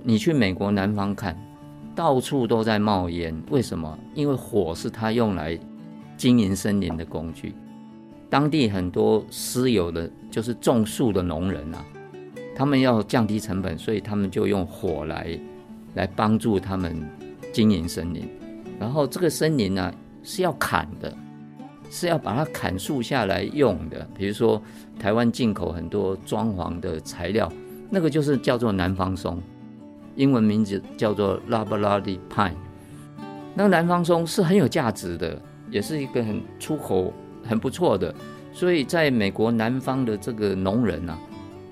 [0.01, 1.37] 你去美国南方看，
[1.93, 3.99] 到处都在冒烟，为什么？
[4.15, 5.59] 因为火是他用来
[6.15, 7.53] 经营森林的工具。
[8.29, 11.85] 当地很多私有的就是种树的农人啊，
[12.55, 15.39] 他们要降低成本，所以他们就用火来
[15.95, 16.95] 来帮助他们
[17.51, 18.27] 经营森林。
[18.79, 21.15] 然后这个森林呢、是要砍的，
[21.89, 24.07] 是要把它砍树下来用的。
[24.17, 24.61] 比如说
[24.99, 27.51] 台湾进口很多装潢的材料，
[27.89, 29.41] 那个就是叫做南方松，
[30.15, 32.53] 英文名字叫做 Loblolly Pine。
[33.53, 35.39] 那个南方松是很有价值的，
[35.69, 37.13] 也是一个很出口
[37.43, 38.13] 很不错的。
[38.51, 41.17] 所以在美国南方的这个农人啊，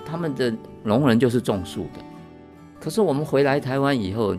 [0.05, 1.99] 他们的农人就是种树的。
[2.79, 4.35] 可是我们回来台湾以后，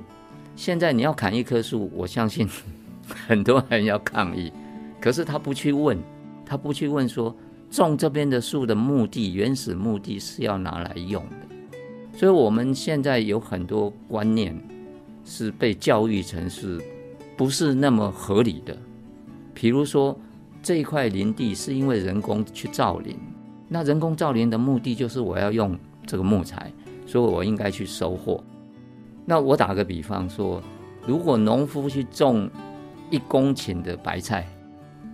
[0.57, 2.49] 现在你要砍一棵树，我相信
[3.27, 4.53] 很多人要抗议。
[5.01, 5.99] 可是他不去问，
[6.45, 7.35] 他不去问说
[7.71, 12.17] 种这边的树的目的，原始目的是要拿来用的。
[12.17, 14.59] 所以我们现在有很多观念
[15.25, 16.81] 是被教育成是。
[17.35, 18.77] 不是那么合理的。
[19.55, 20.17] 比如说，
[20.63, 23.17] 这一块林地是因为人工去造林，
[23.69, 25.77] 那人工造林的目的就是我要用
[26.07, 26.73] 这个木材，
[27.07, 28.43] 所以我应该去收获。
[29.25, 30.61] 那我打个比方说，
[31.07, 32.51] 如果农夫去种
[33.11, 34.47] 一公顷的白菜，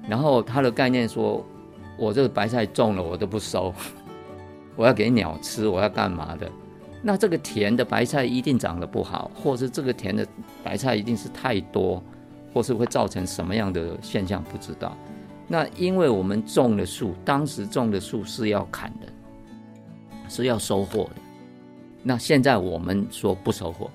[0.09, 1.44] 然后他的概念说，
[1.98, 3.74] 我这个白菜种了我都不收，
[4.77, 6.51] 我要给鸟吃，我要干嘛的？
[7.03, 10.27] 那这个田的白菜一定长得不好，或是这个田的
[10.64, 12.03] 白菜一定是太多，
[12.53, 14.96] 或是会造成什么样的现象不知道。
[15.46, 19.07] 那因为我们种的树，当时种的树是要砍的，
[20.28, 21.10] 是要收获的。
[22.02, 23.90] 那现在我们说不收获，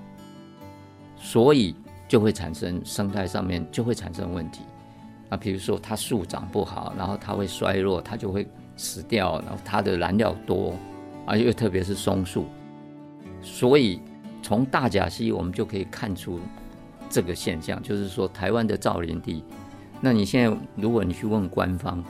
[1.18, 1.76] 所以
[2.08, 4.62] 就会产生生态上面就会产生问题。
[5.30, 10.76] 啊，比如说它树长不好，然后它会衰弱，它就会死掉，然后它的燃料多，
[11.26, 12.46] 啊，又特别是松树。
[13.42, 14.00] 所以，
[14.42, 16.40] 从大甲溪我们就可以看出
[17.10, 19.44] 这个现象，就是说台湾的造林地。
[20.02, 22.04] 那你现在如果你去问官方，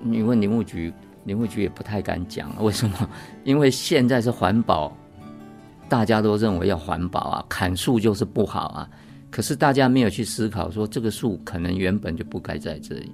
[0.00, 0.92] 你问林务局，
[1.24, 2.50] 林务局也不太敢讲。
[2.62, 3.08] 为什么？
[3.44, 4.96] 因为现在是环保，
[5.88, 8.88] 大家都认为要环保啊，砍树就是不好啊。
[9.30, 13.12] 可是大家没有去思考说这个树可能原本就不该在这里。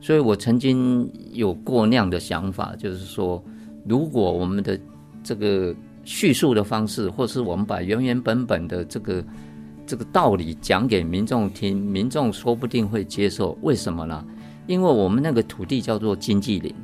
[0.00, 3.42] 所以我曾经有过那样的想法，就是说，
[3.86, 4.78] 如果我们的
[5.22, 5.74] 这个。
[6.02, 9.22] 叙述的方式，或是我们把原原本本的这个
[9.86, 13.56] 这个道理讲给民众听，民众说不定会接受。
[13.60, 14.24] 为什么呢？
[14.66, 16.74] 因为我们那个土地叫做经济林，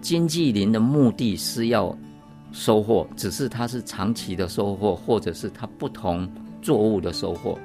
[0.00, 1.96] 经济林的目的是要
[2.52, 6.28] 收获，只是它是长期的收获，或者是它不同
[6.62, 7.58] 作物的收获。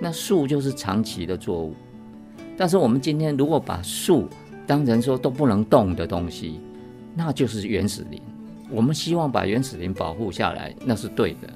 [0.00, 1.74] 那树就是长期的作物，
[2.56, 4.28] 但是我们今天如果把树
[4.66, 6.60] 当成说都不能动的东西，
[7.14, 8.20] 那就是原始林。
[8.70, 11.48] 我们希望把原始林保护下来，那是对的。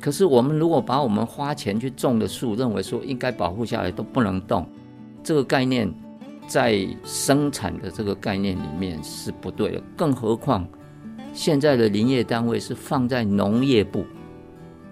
[0.00, 4.66] 可是我们如果把我们花钱去种的树，认为说应该保护下来都不能动，
[5.22, 5.92] 这个概念
[6.46, 9.82] 在生产的这个概念里面是不对的。
[9.96, 10.66] 更何况
[11.32, 14.04] 现在的林业单位是放在农业部，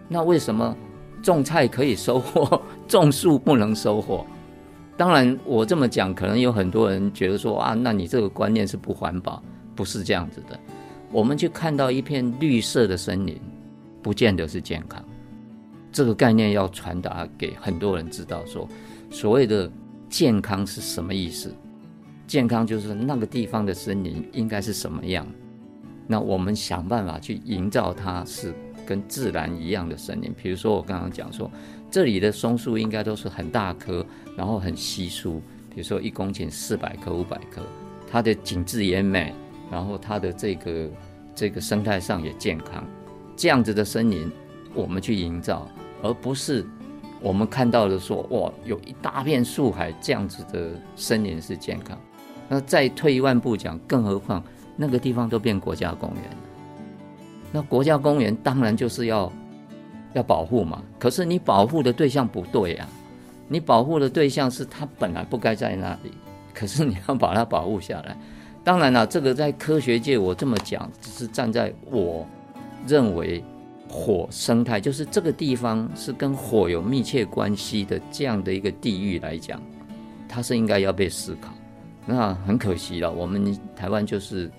[0.08, 0.76] 那为什么
[1.22, 4.26] 种菜可以收获，种树不能收获？
[4.96, 9.42] 当然，我这么讲，可能有很多人觉得说啊，那你这个观念是不环保，
[9.74, 10.58] 不是这样子的。
[11.10, 13.40] 我们去看到一片绿色的森林，
[14.02, 15.02] 不见得是健康。
[15.90, 18.68] 这个概念要传达给很多人知道说，说
[19.10, 19.70] 所谓的
[20.12, 21.50] 健康是什么意思？
[22.26, 25.26] 健康就是那个地方的森林应该是什么样？
[26.06, 28.52] 那我们想办法去营造它是
[28.84, 30.30] 跟自然一样的森林。
[30.36, 31.50] 比如说我刚刚讲说，
[31.90, 34.04] 这里的松树应该都是很大棵，
[34.36, 35.40] 然后很稀疏。
[35.70, 37.62] 比如说一公顷四百棵、五百棵，
[38.10, 39.34] 它的景致也美。
[39.70, 40.90] 然后它的这个
[41.34, 42.86] 这个生态上也健康，
[43.34, 44.30] 这样子的森林
[44.74, 45.66] 我们去营造，
[46.02, 46.66] 而不是
[47.22, 51.98] 我们看到的说哇，有一大片树海，这样子的森林是健康。
[52.48, 54.42] 那再退一万步讲，更何况
[54.76, 56.36] 那个地方都变国家公园了，
[57.52, 59.32] 那国家公园当然就是要
[60.12, 60.82] 要保护嘛。
[60.98, 62.88] 可是你保护的对象不对啊，
[63.48, 66.10] 你保护的对象是它本来不该在那里，
[66.52, 68.16] 可是你要把它保护下来。
[68.64, 72.26] 当然了，这个在科学界我这么讲，只是站在我
[72.86, 73.42] 认为
[73.94, 79.60] 火生态，就是这个地方是跟火有密切关系的这样的一个地域来讲，
[80.26, 81.52] 它是应该要被思考。
[82.06, 84.50] 那很可惜了，我们台湾就是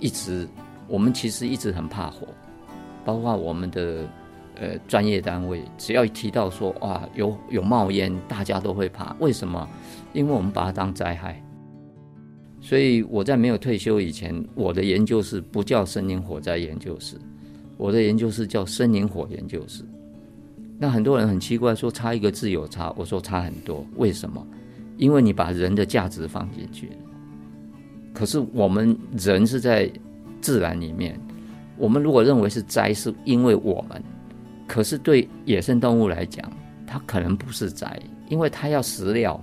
[0.00, 0.48] 一直，
[0.88, 2.26] 我们其实一直很怕火，
[3.04, 4.04] 包括我们的
[4.56, 9.14] 呃专业单位，只要一提到说哇有有冒烟，大家都会怕。
[9.20, 9.68] 为什么？
[10.12, 11.40] 因为我们把它当灾害。
[12.60, 17.16] 所以我在没有退休以前，我的研究室不叫森林火灾研究室，
[17.80, 19.82] 我的研究室叫森林火研究室。
[20.78, 23.86] 那很多人很奇怪，说差一个字有差，我说差很多。
[23.96, 24.46] 为什么？
[24.98, 26.90] 因为你把人的价值放进去。
[28.12, 29.90] 可是我们人是在
[30.42, 31.18] 自然里面，
[31.78, 34.02] 我们如果认为是灾，是因为我们。
[34.66, 36.52] 可是对野生动物来讲，
[36.86, 39.42] 它可能不是灾，因为它要食料。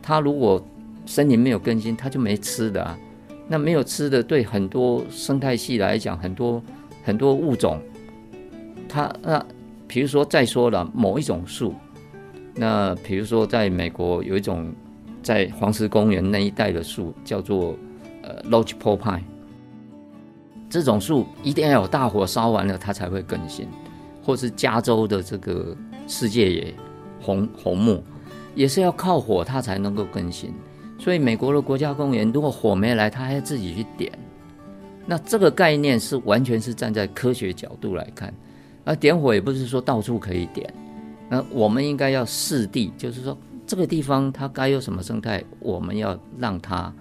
[0.00, 0.66] 它如果
[1.04, 2.98] 森林没有更新，它就没吃的啊。
[3.46, 6.62] 那没有吃的，对很多生态系来讲，很多
[7.06, 7.80] 很多物种，
[8.88, 9.46] 它那
[9.86, 11.72] 比如说再说了某一种树，
[12.52, 14.74] 那比如说在美国有一种
[15.22, 17.76] 在黄石公园那一带的树叫做
[18.22, 19.22] 呃 Lodgepole Pine，
[20.68, 23.68] 这种树一定要有大火烧完了它才会更新，
[24.20, 25.76] 或是加州的这个
[26.08, 26.74] 世界也
[27.20, 28.02] 红红木
[28.56, 30.52] 也是要靠火它才能够更新。
[30.98, 34.10] 所以，美国的国家公园如果火没来，他还要自己去点。
[35.06, 38.32] 那这个概念是完全是站在科学角度来看。
[38.84, 40.72] 而点火也不是说到处可以点。
[41.28, 43.36] 那我们应该要适地，就是说
[43.66, 46.92] 这个地方它该有什么生态，我们要让它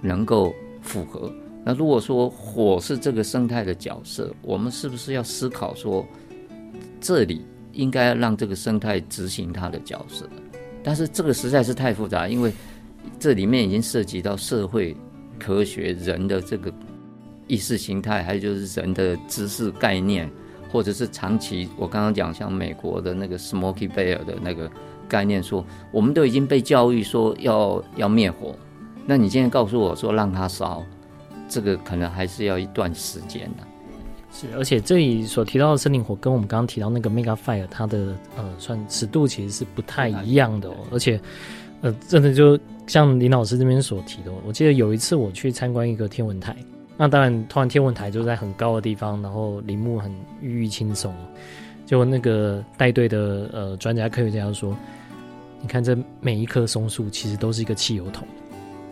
[0.00, 1.32] 能够符合。
[1.64, 6.06] 那如果说火是这个生态的角色，我们是不是要思考说，
[7.00, 10.28] 这里应该让这个生态执行它的角色？
[10.82, 12.52] 但是这个实在是太复杂，因为。
[13.20, 14.94] 这里面已经涉及到社会
[15.38, 16.72] 科学、人的这个
[17.46, 20.30] 意识形态，还有就是人的知识概念，
[20.70, 24.70] 或者是长期我刚刚讲像美国的那个 Smokey Bear 的那个
[25.08, 28.54] 概念，说我们都已经被教育说要要灭火，
[29.06, 30.84] 那你现在告诉我说让它烧，
[31.48, 33.66] 这个可能还是要一段时间的。
[34.32, 41.20] 是，而且这里所提到的森林火跟我们刚刚提到那个 Mega Fire，它的呃算尺度其实是不太一样的哦，而且
[41.80, 42.58] 呃真的就。
[42.88, 46.56] 像林老师这边所提的，我记得有一次我去参观一个天文台，
[46.96, 51.14] 那当然，突然天文台就在很高的地方，然后林木很郁郁青松，
[51.84, 54.74] 结果那个带队的呃专家科学家说，
[55.60, 58.26] 你看这每一棵松树其实都是一个汽油桶。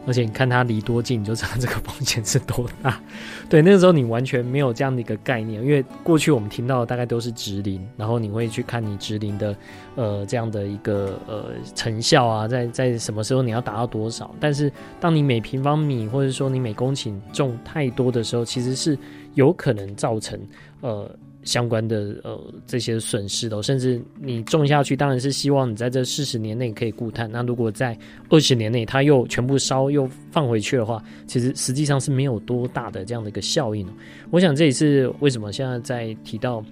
[0.07, 3.01] 而且你看它离多近，你就知道这个风险是多大。
[3.49, 9.57] 对，那个时候你完全没有这样的一个概念，因为过去我们听到的大概都是植林，然后你会去看你植林的
[9.95, 14.35] 呃这样的一个呃成效啊，在在什么时候你要达到多少。
[14.39, 18.99] 但是当你每平方米或者说你每公顷种太多的时候，其实是
[19.35, 20.41] 有可能造成
[20.81, 21.11] 呃。
[21.45, 27.31] 相关的呃这些损失的，甚至你种下去，当然是希望你在这四十年内可以固碳。
[27.31, 27.97] 那如果在
[28.31, 33.87] 二十年内它又全部烧又放回去的话，其实实际上是没有多大的这样的一个效应。
[34.31, 36.65] 我想这也是为什么现在在提到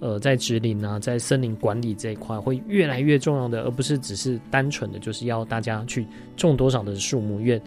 [0.00, 6.06] 呃在植林啊，在森林管理这一块会越来越重要的，而不是只是单纯的就是要大家去
[6.36, 7.62] 种多少的树木，因为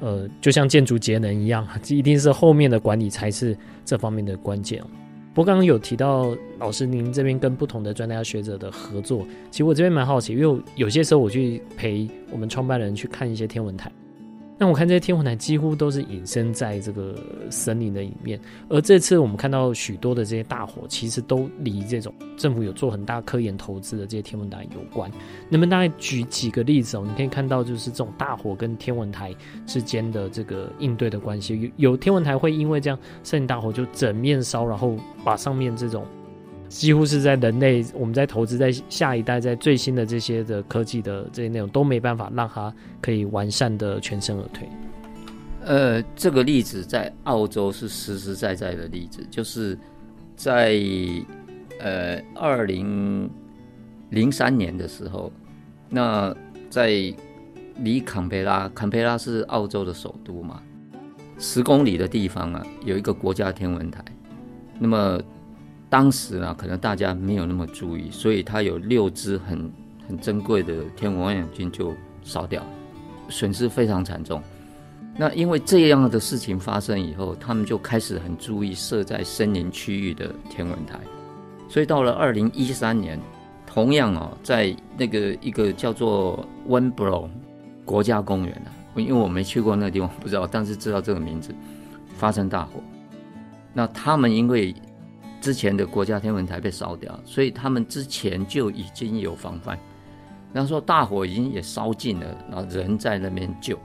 [0.00, 4.82] 呃就像建筑节能一样， 这一定是后面的管理才是这方面的关键。
[5.34, 13.90] 不过刚刚有提到老师，您这边跟不同的专家学者的合作，其实我这边蛮好奇，因为有些时候我去陪我们创办人去看一些天文台。
[14.62, 17.16] 那我看这些天文台几乎都是隐身在这个
[17.50, 18.38] 森林的里面，
[18.68, 25.10] 而这次我们看到许多的这些大火，其实都离这种政府有做很大科研投资的这些天文台有关。
[25.48, 27.04] 那么大概举几个例子哦？
[27.04, 29.34] 你可以看到就是这种大火跟天文台
[29.66, 31.72] 之间的这个应对的关系。
[31.76, 36.06] 有有天文台会因为这样森林大火就整面烧，然后把上面这种。
[36.72, 44.66] 几乎是在人类，我们在投资在下一代，在最新的这些的科技的这些内容都没办法让它可以完善的全身而退。
[45.64, 49.78] 呃，这个例子在澳洲是实实在在的例子，就是
[50.34, 50.74] 在
[51.78, 53.30] 呃二零
[54.08, 55.30] 零三年的时候，
[55.90, 56.34] 那
[56.70, 57.14] 在
[57.76, 60.62] 离坎培拉，坎培拉是澳洲的首都嘛，
[61.38, 64.02] 十公里的地方啊，有一个国家天文台，
[64.78, 65.20] 那么。
[65.92, 69.70] 当时啊，可能大家没有那么注意，所以它有六只很
[70.08, 72.68] 很珍贵的天文望远镜就烧掉了，
[73.28, 74.42] 损失非常惨重。
[75.18, 80.98] 那因为这样的事情发生以后，他们就开始很注意设在森林区域的天文台。
[81.68, 83.20] 所以到了二零一三年，
[83.66, 87.28] 同样哦，在那个一个叫做 Wembley
[87.84, 91.54] 国家公园啊，因为我没去过那个地方，不知道，但是知道这个名字，
[92.16, 92.80] 发生大火。
[93.74, 94.74] 那他们因为
[95.42, 99.78] 之前的国家天文台被烧掉，所以他们之前就已经有防范。
[100.52, 103.76] 然后说大火已经也烧尽了，然后人在那边救，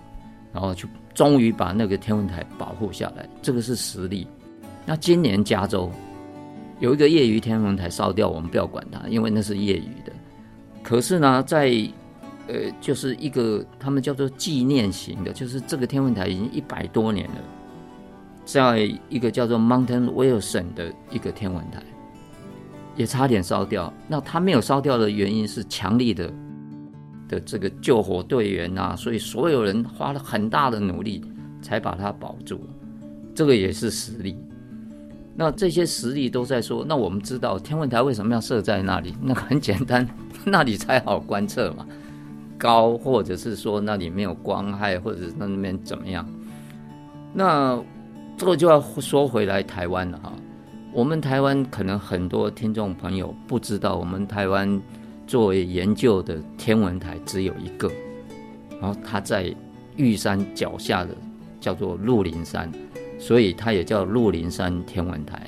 [0.53, 4.27] 然后就终于把那个天文台保护下来，这个是实力。
[4.85, 5.91] 那今年加州
[6.79, 10.13] 有一个业余天文台烧掉，我们不要管它，因为那是业余的。
[10.83, 11.71] 可是呢，在
[12.47, 17.35] 呃，就是一个他们叫做纪念型的，就是这个天文台已经一百多年了。
[18.47, 21.83] 在一个叫做 Mountain Wilson 的一个天文台，
[22.95, 23.93] 也差点烧掉。
[24.07, 26.33] 那它没有烧掉的原因是强力的
[27.27, 31.21] 的这个救火队员啊，所以所有人花了很大的努力
[31.61, 32.61] 才把它保住。
[33.35, 34.37] 这个也是实例。
[35.35, 39.13] 那这些实例都在说，那我们知道天文台为什么要设在那里？
[39.21, 40.07] 那很简单，
[40.45, 41.85] 那里才好观测嘛。
[42.57, 46.25] 高，或者是说那里没有光害，或者是那边怎么样？
[47.33, 47.77] 那
[48.37, 50.31] 这个就要说回来台湾了哈。
[50.93, 54.79] 我们台湾可能很多听众朋友不知道，我们台湾
[55.25, 57.91] 作为研究的天文台只有一个，
[58.79, 59.53] 然后它在
[59.95, 61.09] 玉山脚下的
[61.59, 62.71] 叫做鹿林山。
[63.19, 65.41] 所以它也叫鹿林山天文台。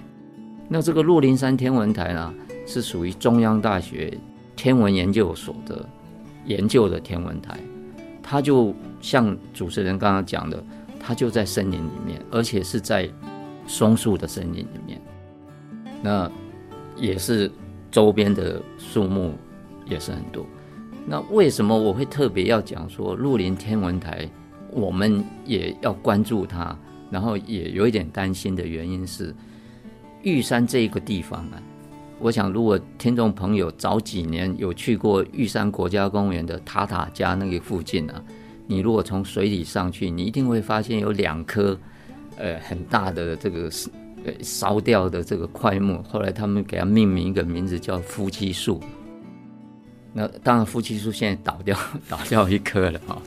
[0.67, 2.33] 那这个鹿林山天文台呢，
[2.65, 4.11] 是属于中央大学
[4.55, 5.87] 天文研究所的
[6.45, 7.59] 研究的天文台。
[8.23, 10.63] 它就像主持人刚刚讲的，
[11.00, 13.10] 它就在森林里面，而且是在
[13.66, 15.02] 松树的森林里面。
[16.02, 16.30] 那
[16.95, 17.52] 也是
[17.89, 19.34] 周边的树木
[19.86, 20.45] 也是很多。
[21.06, 24.30] 那为什么我会特别要讲说鹿林天文台，
[24.72, 26.76] 我们也要关注它？
[27.10, 29.34] 然后也有一点担心的原因是，
[30.22, 31.58] 玉山这一个地方啊，
[32.20, 38.24] 我想如果听众朋友早几年有去过玉山国家公园的塔塔加那个附近啊，
[38.72, 41.76] 你如果从水里上去，你一定会发现有两棵
[42.38, 43.67] 呃很大的这个
[44.24, 48.80] 呃烧掉的这个块木，后来他们给它命名一个名字叫夫妻树。
[50.13, 51.76] 那当然夫妻树现在倒掉
[52.07, 53.20] 倒掉一棵了啊、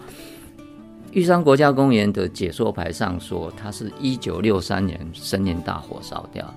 [1.10, 6.54] 玉山国家公园的解说牌上说，它是一九六三年森林大火烧掉。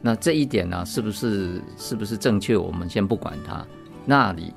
[0.00, 2.56] 那这一点呢、是不是是不是正确？
[2.56, 3.66] 我们先不管它。
[4.06, 4.54] 那里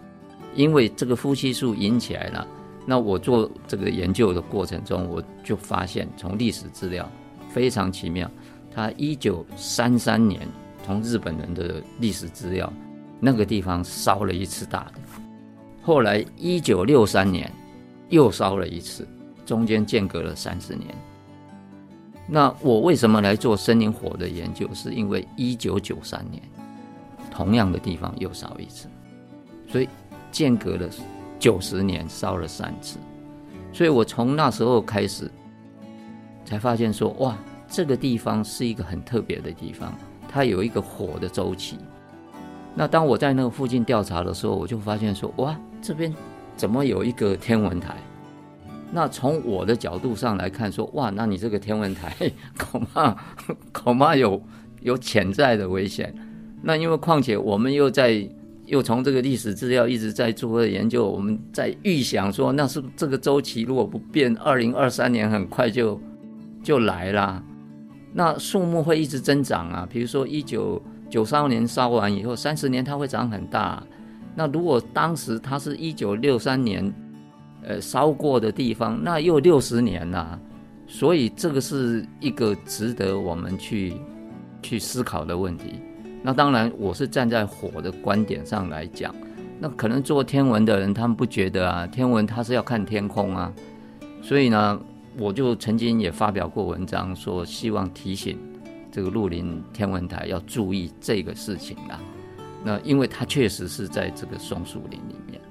[0.54, 2.48] 因为这个夫妻树引起来了。
[2.86, 7.10] 那我做这个研究的过程中，我就发现从历史资料
[7.50, 8.30] 非常奇妙。
[8.74, 10.48] 它一九三三年
[10.86, 12.72] 从日本人的历史资料，
[13.20, 14.94] 那个地方烧了一次大的。
[15.82, 17.52] 后来一九六三年
[18.10, 19.08] 又烧了一次。
[19.46, 20.88] 中间间隔了三十年。
[22.26, 24.66] 那我为什么来做森林火的研究？
[24.74, 26.42] 是因为一九九三年，
[27.30, 28.88] 同样的地方又烧一次，
[29.68, 29.90] 所以
[30.32, 30.90] 间隔了
[31.44, 32.98] 九十年，烧了三次。
[33.74, 35.30] 所以我从那时候开始，
[36.46, 37.38] 才发现说，哇，
[37.68, 39.94] 这个地方是一个很特别的地方，
[40.30, 41.80] 它有一个火的周期。
[42.74, 46.16] 那当我在那个附近调查的时候，我就发现说，哇，这边
[46.56, 47.98] 怎么有一个天文台？
[48.90, 52.16] 那从我的角度上来看，说哇，那你这个天文台
[52.58, 53.18] 恐怕
[53.74, 54.42] 恐怕有
[54.80, 56.16] 有潜在的危险。
[56.62, 58.26] 那因为况且我们又在
[58.66, 66.00] 又从这个历史资料一直在做研究，我们在预想说，那是这个周期如果不变，二零二三年很快就
[66.64, 67.44] 就来了。
[68.14, 73.84] 那树木会一直增长啊，比如说一九九三年烧完以后，三十年它会长很大。
[74.36, 76.94] 那如果当时它是一九六三年。
[77.66, 80.38] 呃，烧过的地方，那又六十年了，
[80.86, 83.94] 所以这个是一个值得我们去
[84.62, 85.76] 去思考的问题。
[86.24, 89.14] 那当然，我是站在火的观点上来讲，
[89.60, 93.54] 那可能做天文的人他们不觉得啊，天文他是要看天空啊，
[94.22, 94.80] 所以呢，
[95.18, 98.40] 我就曾经也发表过文章，说希望提醒
[98.90, 102.00] 这个鹿林天文台要注意这个事情啦。
[102.64, 105.42] 那因为它确实是在这个松树林里面。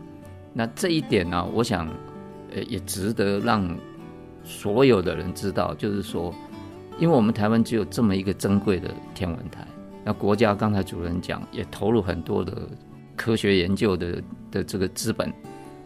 [0.54, 1.86] 那这一点呢，我想，
[2.54, 3.76] 呃，也值得让
[4.42, 6.34] 所有的人知道，就是说，
[6.98, 9.66] 因为我们台湾只有这么一个珍贵的天文台，
[10.04, 12.68] 那国家刚才主任讲，也投入很多的
[13.14, 15.32] 科学研究的的这个资本，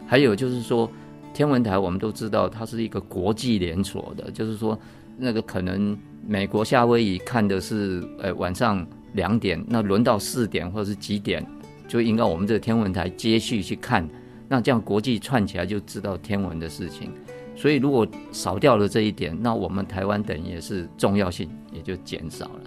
[0.07, 0.89] 还有就是说，
[1.33, 4.77] 天文台我们都知道，它是一个国际连锁的，就是说，
[5.17, 11.45] 那个可能美国夏威夷看的是呃晚上两点，那轮到四点或者是几点，
[11.87, 14.07] 就应该我们这个天文台接续去看。
[14.49, 17.11] 那这样国际串起来就知道天文的事情，
[17.53, 22.61] 所以如果少掉了这一点，那我们台湾等于也是重要性也就减少了。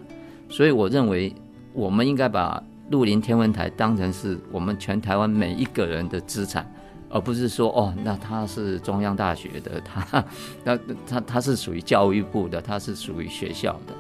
[0.50, 1.34] 所以我认为
[1.72, 6.70] 我们应该把鹿林天文台当成是我们全台湾每一个人的资产，
[7.08, 10.24] 而不是说哦，那它是中央大学的，它
[10.64, 10.78] 那
[11.08, 13.94] 它它是属于教育部的，它是属于学校的，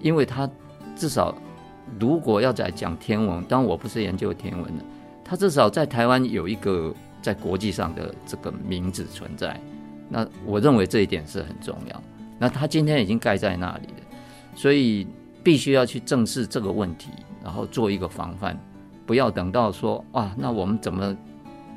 [0.00, 0.50] 因为它
[0.96, 1.32] 至少
[2.00, 4.84] 如果要在讲天文，当然我不是研究天文的，
[5.22, 6.92] 它至少在台湾有一个。
[7.22, 9.56] 在国际上的这个名字存在，
[10.08, 12.02] 那我认为这一点是很重要。
[12.36, 14.16] 那他今天已经盖在那里了，
[14.56, 15.06] 所以
[15.42, 17.10] 必须要去正视这个问题，
[17.42, 18.58] 然后做一个防范，
[19.04, 21.16] 不要等到说哇，那我们怎么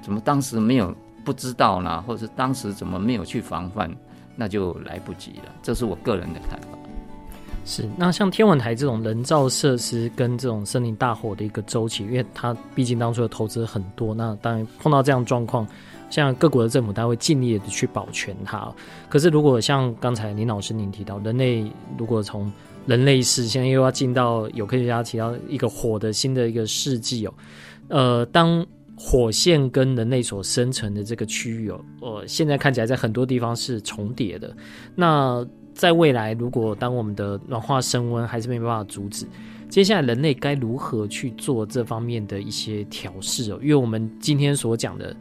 [0.01, 2.01] 怎么当时没有不知道呢？
[2.03, 3.93] 或者是当时怎么没有去防范，
[4.35, 5.45] 那就来不及了。
[5.63, 6.67] 这是我个人的看法。
[7.67, 15.67] 是，那像天文台这种人造设施跟这种森林大火的一个周期，因为它毕竟当初的投资很多，那当然碰到这样状况，
[16.11, 18.71] 像各国的政府，他会尽力的去保全它。
[19.09, 21.65] 可是如果像刚才林老师您提到，人类
[21.97, 22.51] 如果从
[22.85, 27.33] 人类世，现在又要进到有科学家提到一个火的新的一个世纪哦，
[27.87, 28.65] 呃，当
[28.97, 34.55] 火线跟人类所生成的这个区域哦，呃，现在看起来在很多地方是重叠的，
[34.95, 35.45] 那。
[35.75, 39.25] 在未来，如果当我们的暖化升温还是没办法阻止，
[39.67, 43.59] 接下来人类该如何去做这方面的一些调试哦？
[43.61, 45.13] 因为我们今天所讲的，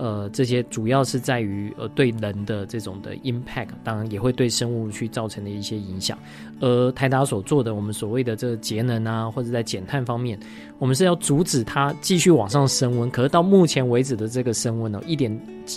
[0.00, 6.18] 呃，这些主要是在于呃对人的这种的 impact，当然也会对生物去造成的一些影响。
[6.58, 10.40] 而台达所做的，我们所谓的这个节能啊，或者在减碳方面，
[10.78, 13.10] 我们是要阻止它继续往上升温。
[13.10, 15.30] 可是到目前为止的这个升温呢，一点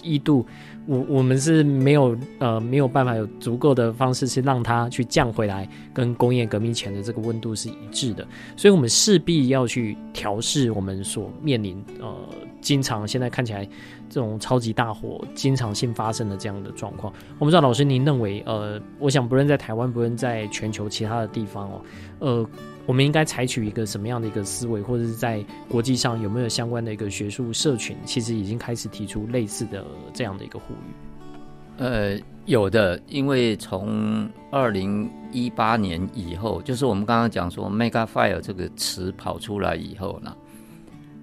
[0.03, 0.45] 一度。
[0.85, 12.13] 我我们是没有呃没有办法有足够的方式去让它去降回来，跟工业革命前的这个温度是一致的，所以我们势必要去调试我们所面临呃
[12.59, 13.65] 经常现在看起来
[14.13, 17.11] 这种超级大火经常性发生的这样的状况。
[17.39, 21.81] 我不知道老师您认为呃，我想不论在台湾，不论在全球其他的地方哦，
[22.19, 22.49] 呃。
[22.85, 31.81] 我们应该采取一个什么样的一个思维，或者是在国际上有没有相关的一个学术社群，其实已经开始提出类似的这样的一个呼吁？
[31.81, 40.35] 呃，有的，因为从二零一八年以后，就是我们刚刚讲说 “mega fire” 这个词跑出来以后呢，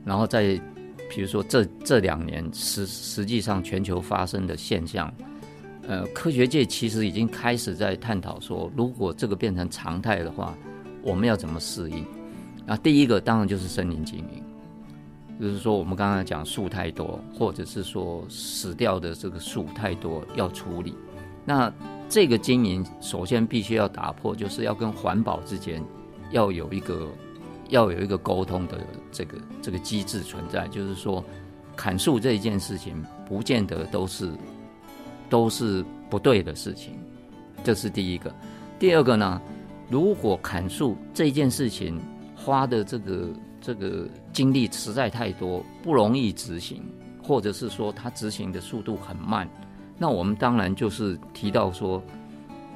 [0.03, 0.59] 然后在
[1.11, 5.13] 比如说这这两年实实际上全球发生的现象，
[5.87, 10.57] 呃，科学界其实已经开始在探讨说，如果这个变成常态的话。
[11.03, 12.05] 我们要怎么适应？
[12.67, 14.45] 那第一个当然就是森林经营，
[15.41, 20.95] 就是说我们刚刚讲树太多，或者是说死掉的这个树太多要处理。
[21.43, 21.73] 那
[22.07, 25.83] 这个经营首先必须要打破，就是要跟环保之间
[26.33, 27.09] 要有一个
[27.71, 28.79] 要有一个沟通的
[29.11, 30.69] 这个这个机制存在。
[30.69, 31.25] 就是说
[31.75, 34.31] 砍树这一件事情，不见得都是
[35.29, 36.99] 都是不对的事情，
[37.65, 38.33] 这是第一个。
[38.79, 39.41] 第二个呢？
[39.89, 42.01] 如果砍树这件事情
[42.37, 43.29] 花的这个
[43.61, 46.81] 这个精力实在太多，不容易执行，
[47.21, 49.51] 或者是说它执行的速度很慢，
[49.99, 52.01] 那我们当然就是提到说，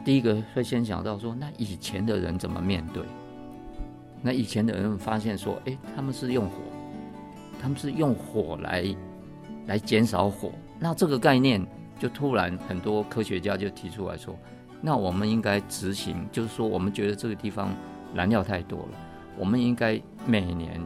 [0.05, 3.05] 第一个会先想到说，那以前的人怎么面对？
[4.27, 6.57] 那以前的人发现说，哎，他们是用火，
[7.61, 8.83] 他们是用火来
[9.66, 10.51] 来减少火，
[10.81, 11.62] 那这个概念
[11.99, 14.35] 就突然很多科学家就提出来说。
[14.81, 17.68] 那我们应该执行，就是说，我们觉得这个地方
[18.14, 18.99] 燃料太多了，
[19.39, 20.81] 我们应该每年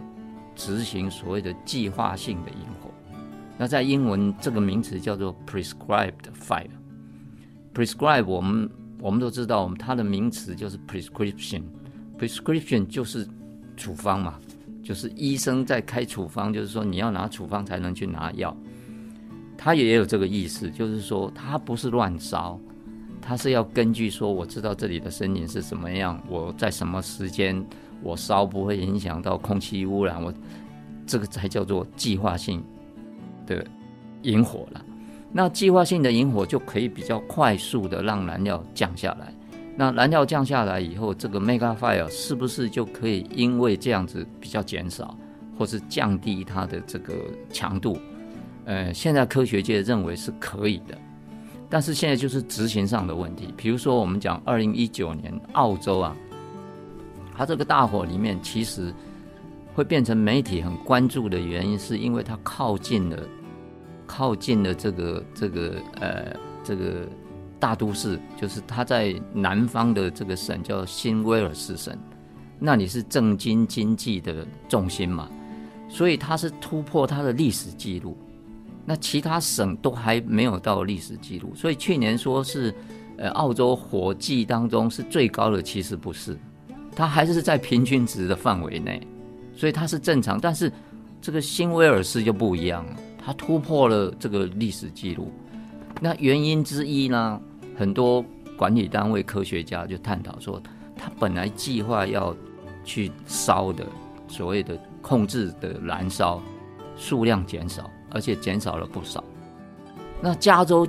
[0.57, 2.91] 执行所谓的计划性的引火。
[3.57, 6.67] 那在英文这个名词叫做 prescribed fire。
[7.73, 8.69] prescribe 我们
[9.01, 11.63] 我们都知道，它的名词就是 prescription。
[12.19, 13.27] Prescription 就是
[13.77, 14.39] 处方嘛，
[14.83, 18.57] 就是医生在开处方，就是说你要拿处方才能去拿药。
[19.57, 22.59] 他也有这个意思，就是说他不是乱烧。
[23.21, 27.63] 他是要根据说，我知道这里的森林是什么样，我在什么时间
[28.03, 30.33] 我烧不会影响到空气污染，我
[31.05, 32.65] 这个才叫做计划性
[33.47, 33.67] 的
[34.23, 34.83] 引火了。
[35.31, 39.35] 那计划性的引火就可以比较快速的让燃料降下来。
[39.81, 45.17] 那燃料降下来以后，这个 mega fire 是不是就可以因为这样子比较减少，
[45.57, 47.15] 或是降低它的这个
[47.49, 47.97] 强度？
[48.65, 50.99] 呃，现在科学界认为是可以的。
[51.71, 56.17] 但是现在就是执行上的问题，比如说我们讲二零一九年澳洲啊，
[57.37, 58.93] 它这个大火里面其实
[59.75, 63.17] 会变成媒体很关注的原因，是因为它靠近了
[64.09, 67.07] 靠近了这个这个呃这个
[67.59, 71.97] 大都市，就是它在南方的这个省叫新威尔士省，
[72.59, 75.29] 那里是政经经济的重心嘛，
[75.89, 78.17] 所以它是突破它的历史记录。
[78.85, 82.75] 那其他省都还没有到历史记录，所以去年说是，
[83.19, 86.39] 呃，澳洲火季当中是最高的，其实不是，
[86.97, 89.07] 它还是在平均值的范围内，
[89.55, 90.41] 所以它是正常。
[90.41, 90.73] 但是
[91.21, 95.31] 这个新威尔士就不一样了，它突破了这个历史记录。
[96.01, 97.39] 那原因之一呢，
[97.79, 98.25] 很多
[98.57, 100.61] 管理单位科学家就探讨说，
[100.97, 102.37] 他本来计划要
[102.85, 103.87] 去烧的
[104.27, 106.43] 所谓的控制的燃烧
[106.97, 107.89] 数量减少。
[108.11, 109.23] 而且减少了不少。
[110.19, 110.89] 那加州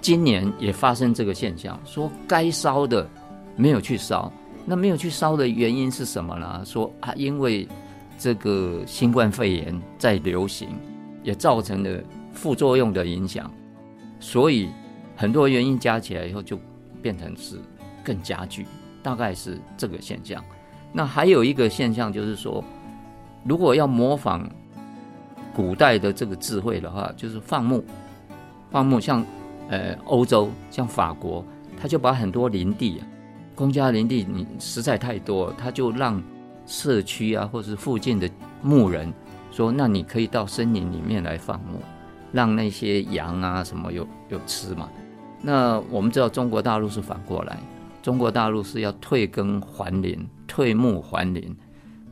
[0.00, 3.04] 今年也发生这个现象，说该烧的
[3.56, 4.32] 没有去烧。
[4.64, 6.62] 那没有去烧的原因是什么呢？
[6.64, 7.66] 说啊，因为
[8.16, 10.68] 这个新冠肺炎在流行，
[11.24, 12.00] 也造成了
[12.32, 13.50] 副作用的影响，
[14.20, 14.68] 所以
[15.20, 16.58] 很多原因加起来以后就
[17.02, 17.58] 变成是
[18.02, 18.66] 更加剧。
[19.02, 20.42] 大概是这个现象。
[20.94, 22.64] 那还有一个现象就是说，
[23.44, 24.48] 如果要模仿
[25.54, 27.84] 古代的这个智慧的话，就是放牧。
[28.70, 29.22] 放牧像
[29.68, 31.44] 呃欧洲，像法国，
[31.78, 33.06] 他就把很多林地啊，
[33.54, 36.22] 公家林地你实在太多，他就让
[36.66, 38.30] 社区啊，或是附近的
[38.62, 39.12] 牧人
[39.50, 41.80] 说，那你可以到森林里面来放牧，
[42.32, 44.88] 让那些羊啊什么有有吃嘛。
[45.42, 47.58] 那我们知道中国大陆是反过来，
[48.02, 51.56] 中国大陆是要退耕还林，退牧还林。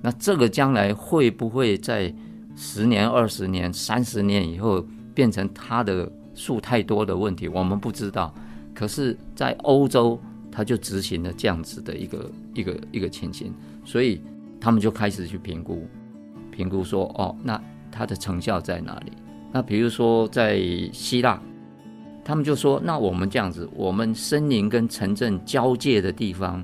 [0.01, 2.15] 那这个将来会不会在
[2.57, 6.11] 十年、二十年、三十年以后变成他的？
[6.35, 8.33] 树太多的问题，我们不知道。
[8.73, 10.17] 可是，在欧洲，
[10.53, 13.53] 他就执行了这样子的一个一个一个情形，
[13.85, 14.23] 所以
[14.61, 15.85] 他们就开始去评估，
[16.53, 17.61] 评估说，哦，那
[17.91, 19.11] 它的成效在哪里？
[19.51, 20.61] 那比如说在
[20.93, 21.43] 希腊，
[22.29, 26.63] 他们就说，那我们这样子，我们森林跟城镇交界的地方，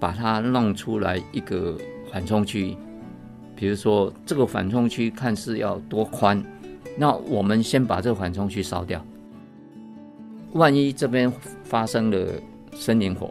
[0.00, 1.78] 把它弄出来一个
[2.10, 2.76] 缓冲区，
[3.54, 6.44] 比如说这个缓冲区看似要多宽。
[6.98, 9.00] 那我们先把这个缓冲区烧掉，
[10.54, 11.32] 万一这边
[11.62, 12.26] 发生了
[12.72, 13.30] 森林火，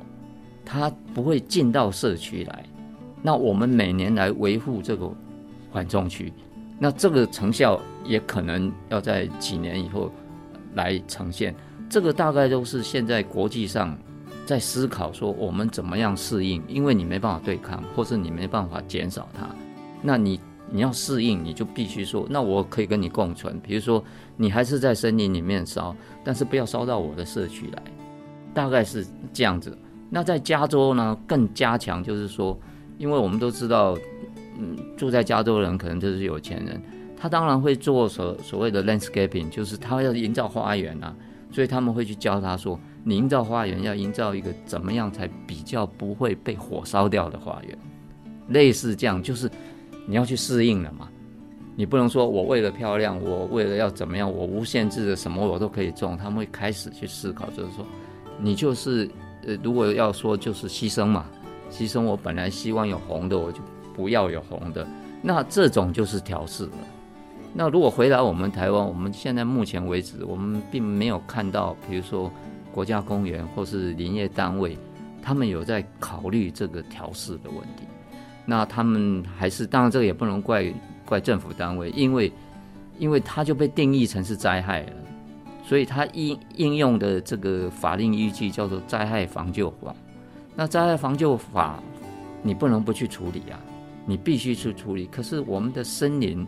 [0.63, 2.63] 它不会进到社区来。
[3.21, 5.11] 那我们每年来维护这个
[5.69, 6.31] 缓冲区，
[6.79, 10.09] 那这个成效也可能要在几年以后
[10.75, 11.53] 来呈现。
[11.89, 13.97] 这个大概都是现在国际上
[14.45, 19.47] 在思考说我们怎么样适应，因为你没办法对抗，或是你没办法减少它，
[20.01, 20.39] 那你。
[20.71, 23.57] 你要适应，你就必须说，那我可以跟你共存。
[23.59, 24.03] 比如说，
[24.35, 27.83] 你还是在森林里面烧，但是不要烧到我的社区来，
[28.51, 29.77] 大概是这样子。
[30.09, 32.59] 那在加州呢，更加强，就是说，
[32.97, 33.95] 因为我们都知道，
[34.57, 36.81] 嗯，住在加州的人可能就是有钱人，
[37.15, 41.15] 他当然会做所所谓的 landscaping，就是他要营造花园啊，
[41.55, 47.77] 所以他们会去教他说，你营造花园要营造一个怎么样才比较不会被火烧掉的花园，
[48.49, 49.49] 类似这样，就是。
[50.07, 51.09] 你要去适应了嘛？
[51.75, 56.15] 你不能说我为了漂亮，我为了要怎么样，我无限制的什么我都可以种。
[56.15, 57.83] 他们会开始去思考，就是说，
[58.37, 59.09] 你就是
[59.47, 61.25] 呃，如果要说就是牺牲嘛，
[61.71, 63.61] 牺牲我本来希望有红的，我就
[63.95, 64.87] 不要有红的。
[65.23, 66.77] 那这种就是调试了。
[67.57, 72.29] 那如果回来我们台湾，我们现在目前为止，我们并没有看到，比如说
[72.69, 74.77] 国家公园或是林业单位，
[75.21, 77.85] 他们有在考虑这个调适的问题。
[78.45, 80.65] 那他们还是，当然这个也不能怪
[81.05, 82.29] 怪政府单位，因为
[82.99, 84.93] 因为它就被定义成是灾害了，
[85.63, 89.95] 所以它应应用的这个法令依据叫做灾害防救法。
[90.55, 91.81] 那灾害防救法
[92.43, 93.57] 你不能不去处理啊，
[94.05, 95.05] 你必须去处理。
[95.05, 96.45] 可是我们的森林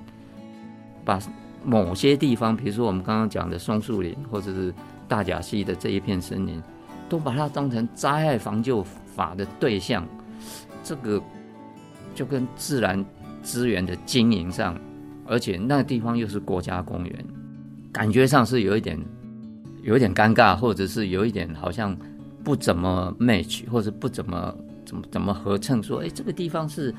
[1.08, 1.18] 把
[1.64, 4.74] 某些地方，比如说我们刚刚讲的松树林或者是
[5.08, 6.62] 大甲溪的这一片森林，
[7.08, 8.84] 都把它当成灾害防救
[9.16, 10.06] 法的对象，
[10.84, 11.24] 这个。
[12.16, 13.06] 就跟自然
[13.44, 14.76] 资源的经营上，
[15.28, 17.26] 而且那个地方又是国家公园，
[17.92, 19.00] 感觉上是有一点，
[19.84, 21.96] 有一点尴尬，或者是有一点好像
[22.44, 25.84] 不怎么 match，或者不怎么怎么怎么合称。
[25.84, 26.92] 说，哎，这个地方是，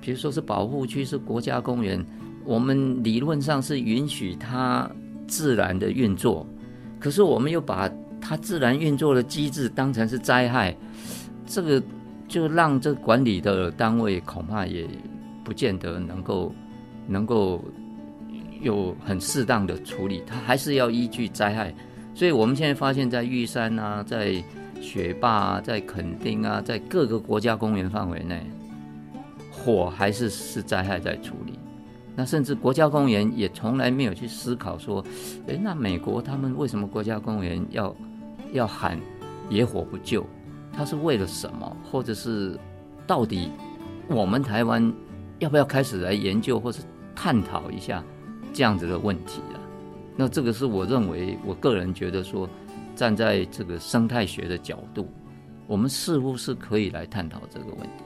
[0.00, 1.98] 比如说是保护区，是国家公园，
[2.44, 4.90] 我们理论上是允许它
[5.26, 6.46] 自然的运作，
[6.98, 7.90] 可是我们又把
[8.20, 10.76] 它自然运作的机制当成是灾害，
[11.46, 11.82] 这个。
[12.28, 14.88] 就让这管理的单位恐怕也
[15.44, 16.54] 不见得能够
[17.06, 17.62] 能够
[18.62, 21.74] 有很适当的处理，它还是要依据灾害。
[22.14, 24.42] 所以我们现在发现，在玉山啊，在
[24.80, 28.46] 雪霸啊，在垦丁啊，在各个国家公园范围内，
[29.50, 31.52] 火还是是灾害在处理。
[32.14, 35.04] 那甚至国家公务员也从来没有去思考说，
[35.46, 37.96] 诶，那美国他们为什么国家公务员要
[38.52, 39.00] 要喊
[39.48, 40.26] 野火不救？
[40.72, 41.76] 他是为了什么？
[41.90, 42.58] 或者是
[43.06, 43.50] 到底
[44.08, 44.92] 我们台湾
[45.38, 46.82] 要不要开始来研究或是
[47.14, 48.02] 探讨一下
[48.52, 49.60] 这样子的问题啊？
[50.16, 52.48] 那这个是我认为，我个人觉得说，
[52.94, 55.08] 站在这个生态学的角度，
[55.66, 58.04] 我们似乎是可以来探讨这个问题。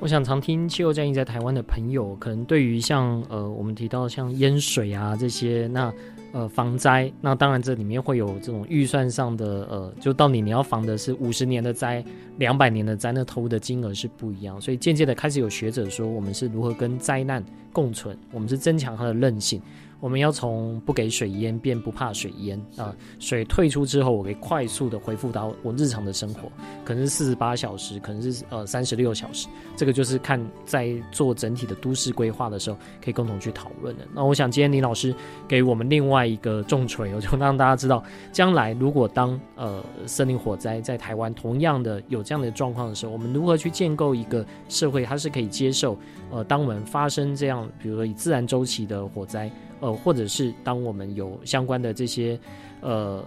[0.00, 5.92] 我想常听气候战役在台湾的朋友，可能对于像呃我们提到像淹水啊这些那。
[6.32, 12.04] 呃，防灾，那当然这里面会有这种预算上的，呃，就到你你要防的是五十年的灾、
[12.38, 14.60] 两百年的灾，那投入的金额是不一样。
[14.60, 19.60] 所以渐渐的开始有学者说，我们是如何跟灾难共存，我们是增强它的韧性，
[20.00, 26.50] 我们要从不给水淹变不怕水淹啊、水退出之后，我可以快速的恢复到我日常的生活，
[26.84, 29.46] 可能是四十八小时，可能是呃三十六小时，
[29.76, 34.06] 这个就是看在做整体的都市规划的时候，可以共同去讨论的。
[34.14, 35.14] 那我想今天林老师
[35.46, 45.96] 给我们另外一个重锤，我就让大家知道，将来如果当呃森林火灾在台湾同样的有这样的状况的时候，我们如何去建构一个社会，它是可以接受
[46.30, 49.50] 呃当我们发生这样，比如说以自然周期的火灾。
[49.80, 52.38] 呃，或者是当我们有相关的这些，
[52.80, 53.24] 呃，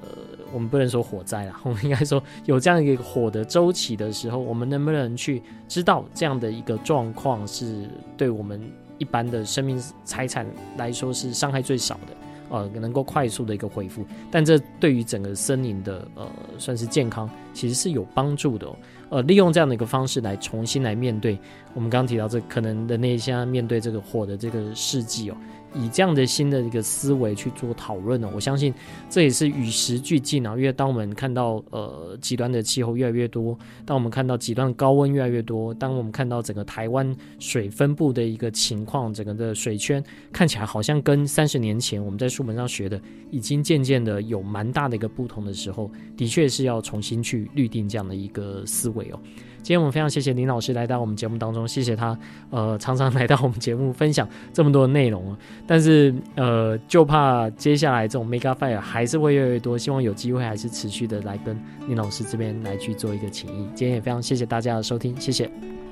[0.51, 8.61] 我们不能说火灾啦， 我们应该说有这样一个火的周期的时候，我们能不能去知道这样的一个状况是对我们
[8.97, 10.45] 一般的生命财产
[10.77, 12.15] 来说是伤害最少的，
[12.49, 16.27] 呃，能够快速的一个恢复，但这对于整个森林的呃
[16.57, 18.67] 算是健康，其实是有帮助的。
[19.13, 21.37] 呃，利用这样的一个方式来重新来面对
[21.75, 25.37] 我们刚刚提到这可能的那些面对这个火的这个世纪哦。
[25.75, 28.71] 以这样的新的一个思维去做讨论呢，我相信
[29.09, 30.55] 这也是与时俱进啊。
[30.55, 43.01] 因为当我们看到呃极端的气候越来越多，当我们看到极端高温越来越多，当我们看到整个台湾水分布的一个情况，整个的水圈看起来好像跟三十年前我们在书本上学的
[43.31, 49.19] 已经渐渐的有蛮大的一个不同的时候，的确是要重新去律定这样的一个思维哦。
[49.63, 52.17] 今天我们非常谢谢林老师来到我们节目当中，谢谢他，
[52.49, 55.33] 呃，常常来到我们节目分享这么多的内容。
[55.65, 63.65] 但是，呃，就怕接下来这种 Mega Fire 还是会越来越多，希望有机会还是持续的来跟林老师这边来去做一个情谊。
[63.73, 65.49] 今天也非常谢谢大家的收听，谢谢。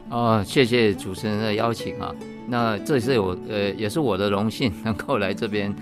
[0.10, 2.14] 哦，谢谢主持人的邀请啊，
[2.50, 5.74] 那这是我呃也是我的荣幸能够来这边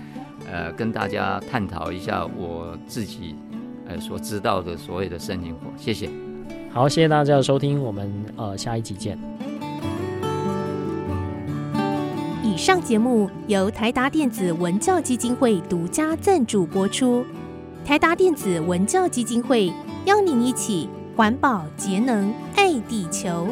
[0.48, 3.34] 呃跟大家探讨一下我自己
[3.88, 6.08] 呃所知道的所谓的森林火，谢谢。
[6.72, 9.18] 好，谢谢大家的收听，我们呃下一集见。
[12.44, 17.24] 以上节目由台达电子文教基金会独家赞助播出。
[17.84, 19.72] 台达电子文教基金会
[20.04, 23.48] 邀您一起环保节能爱地球。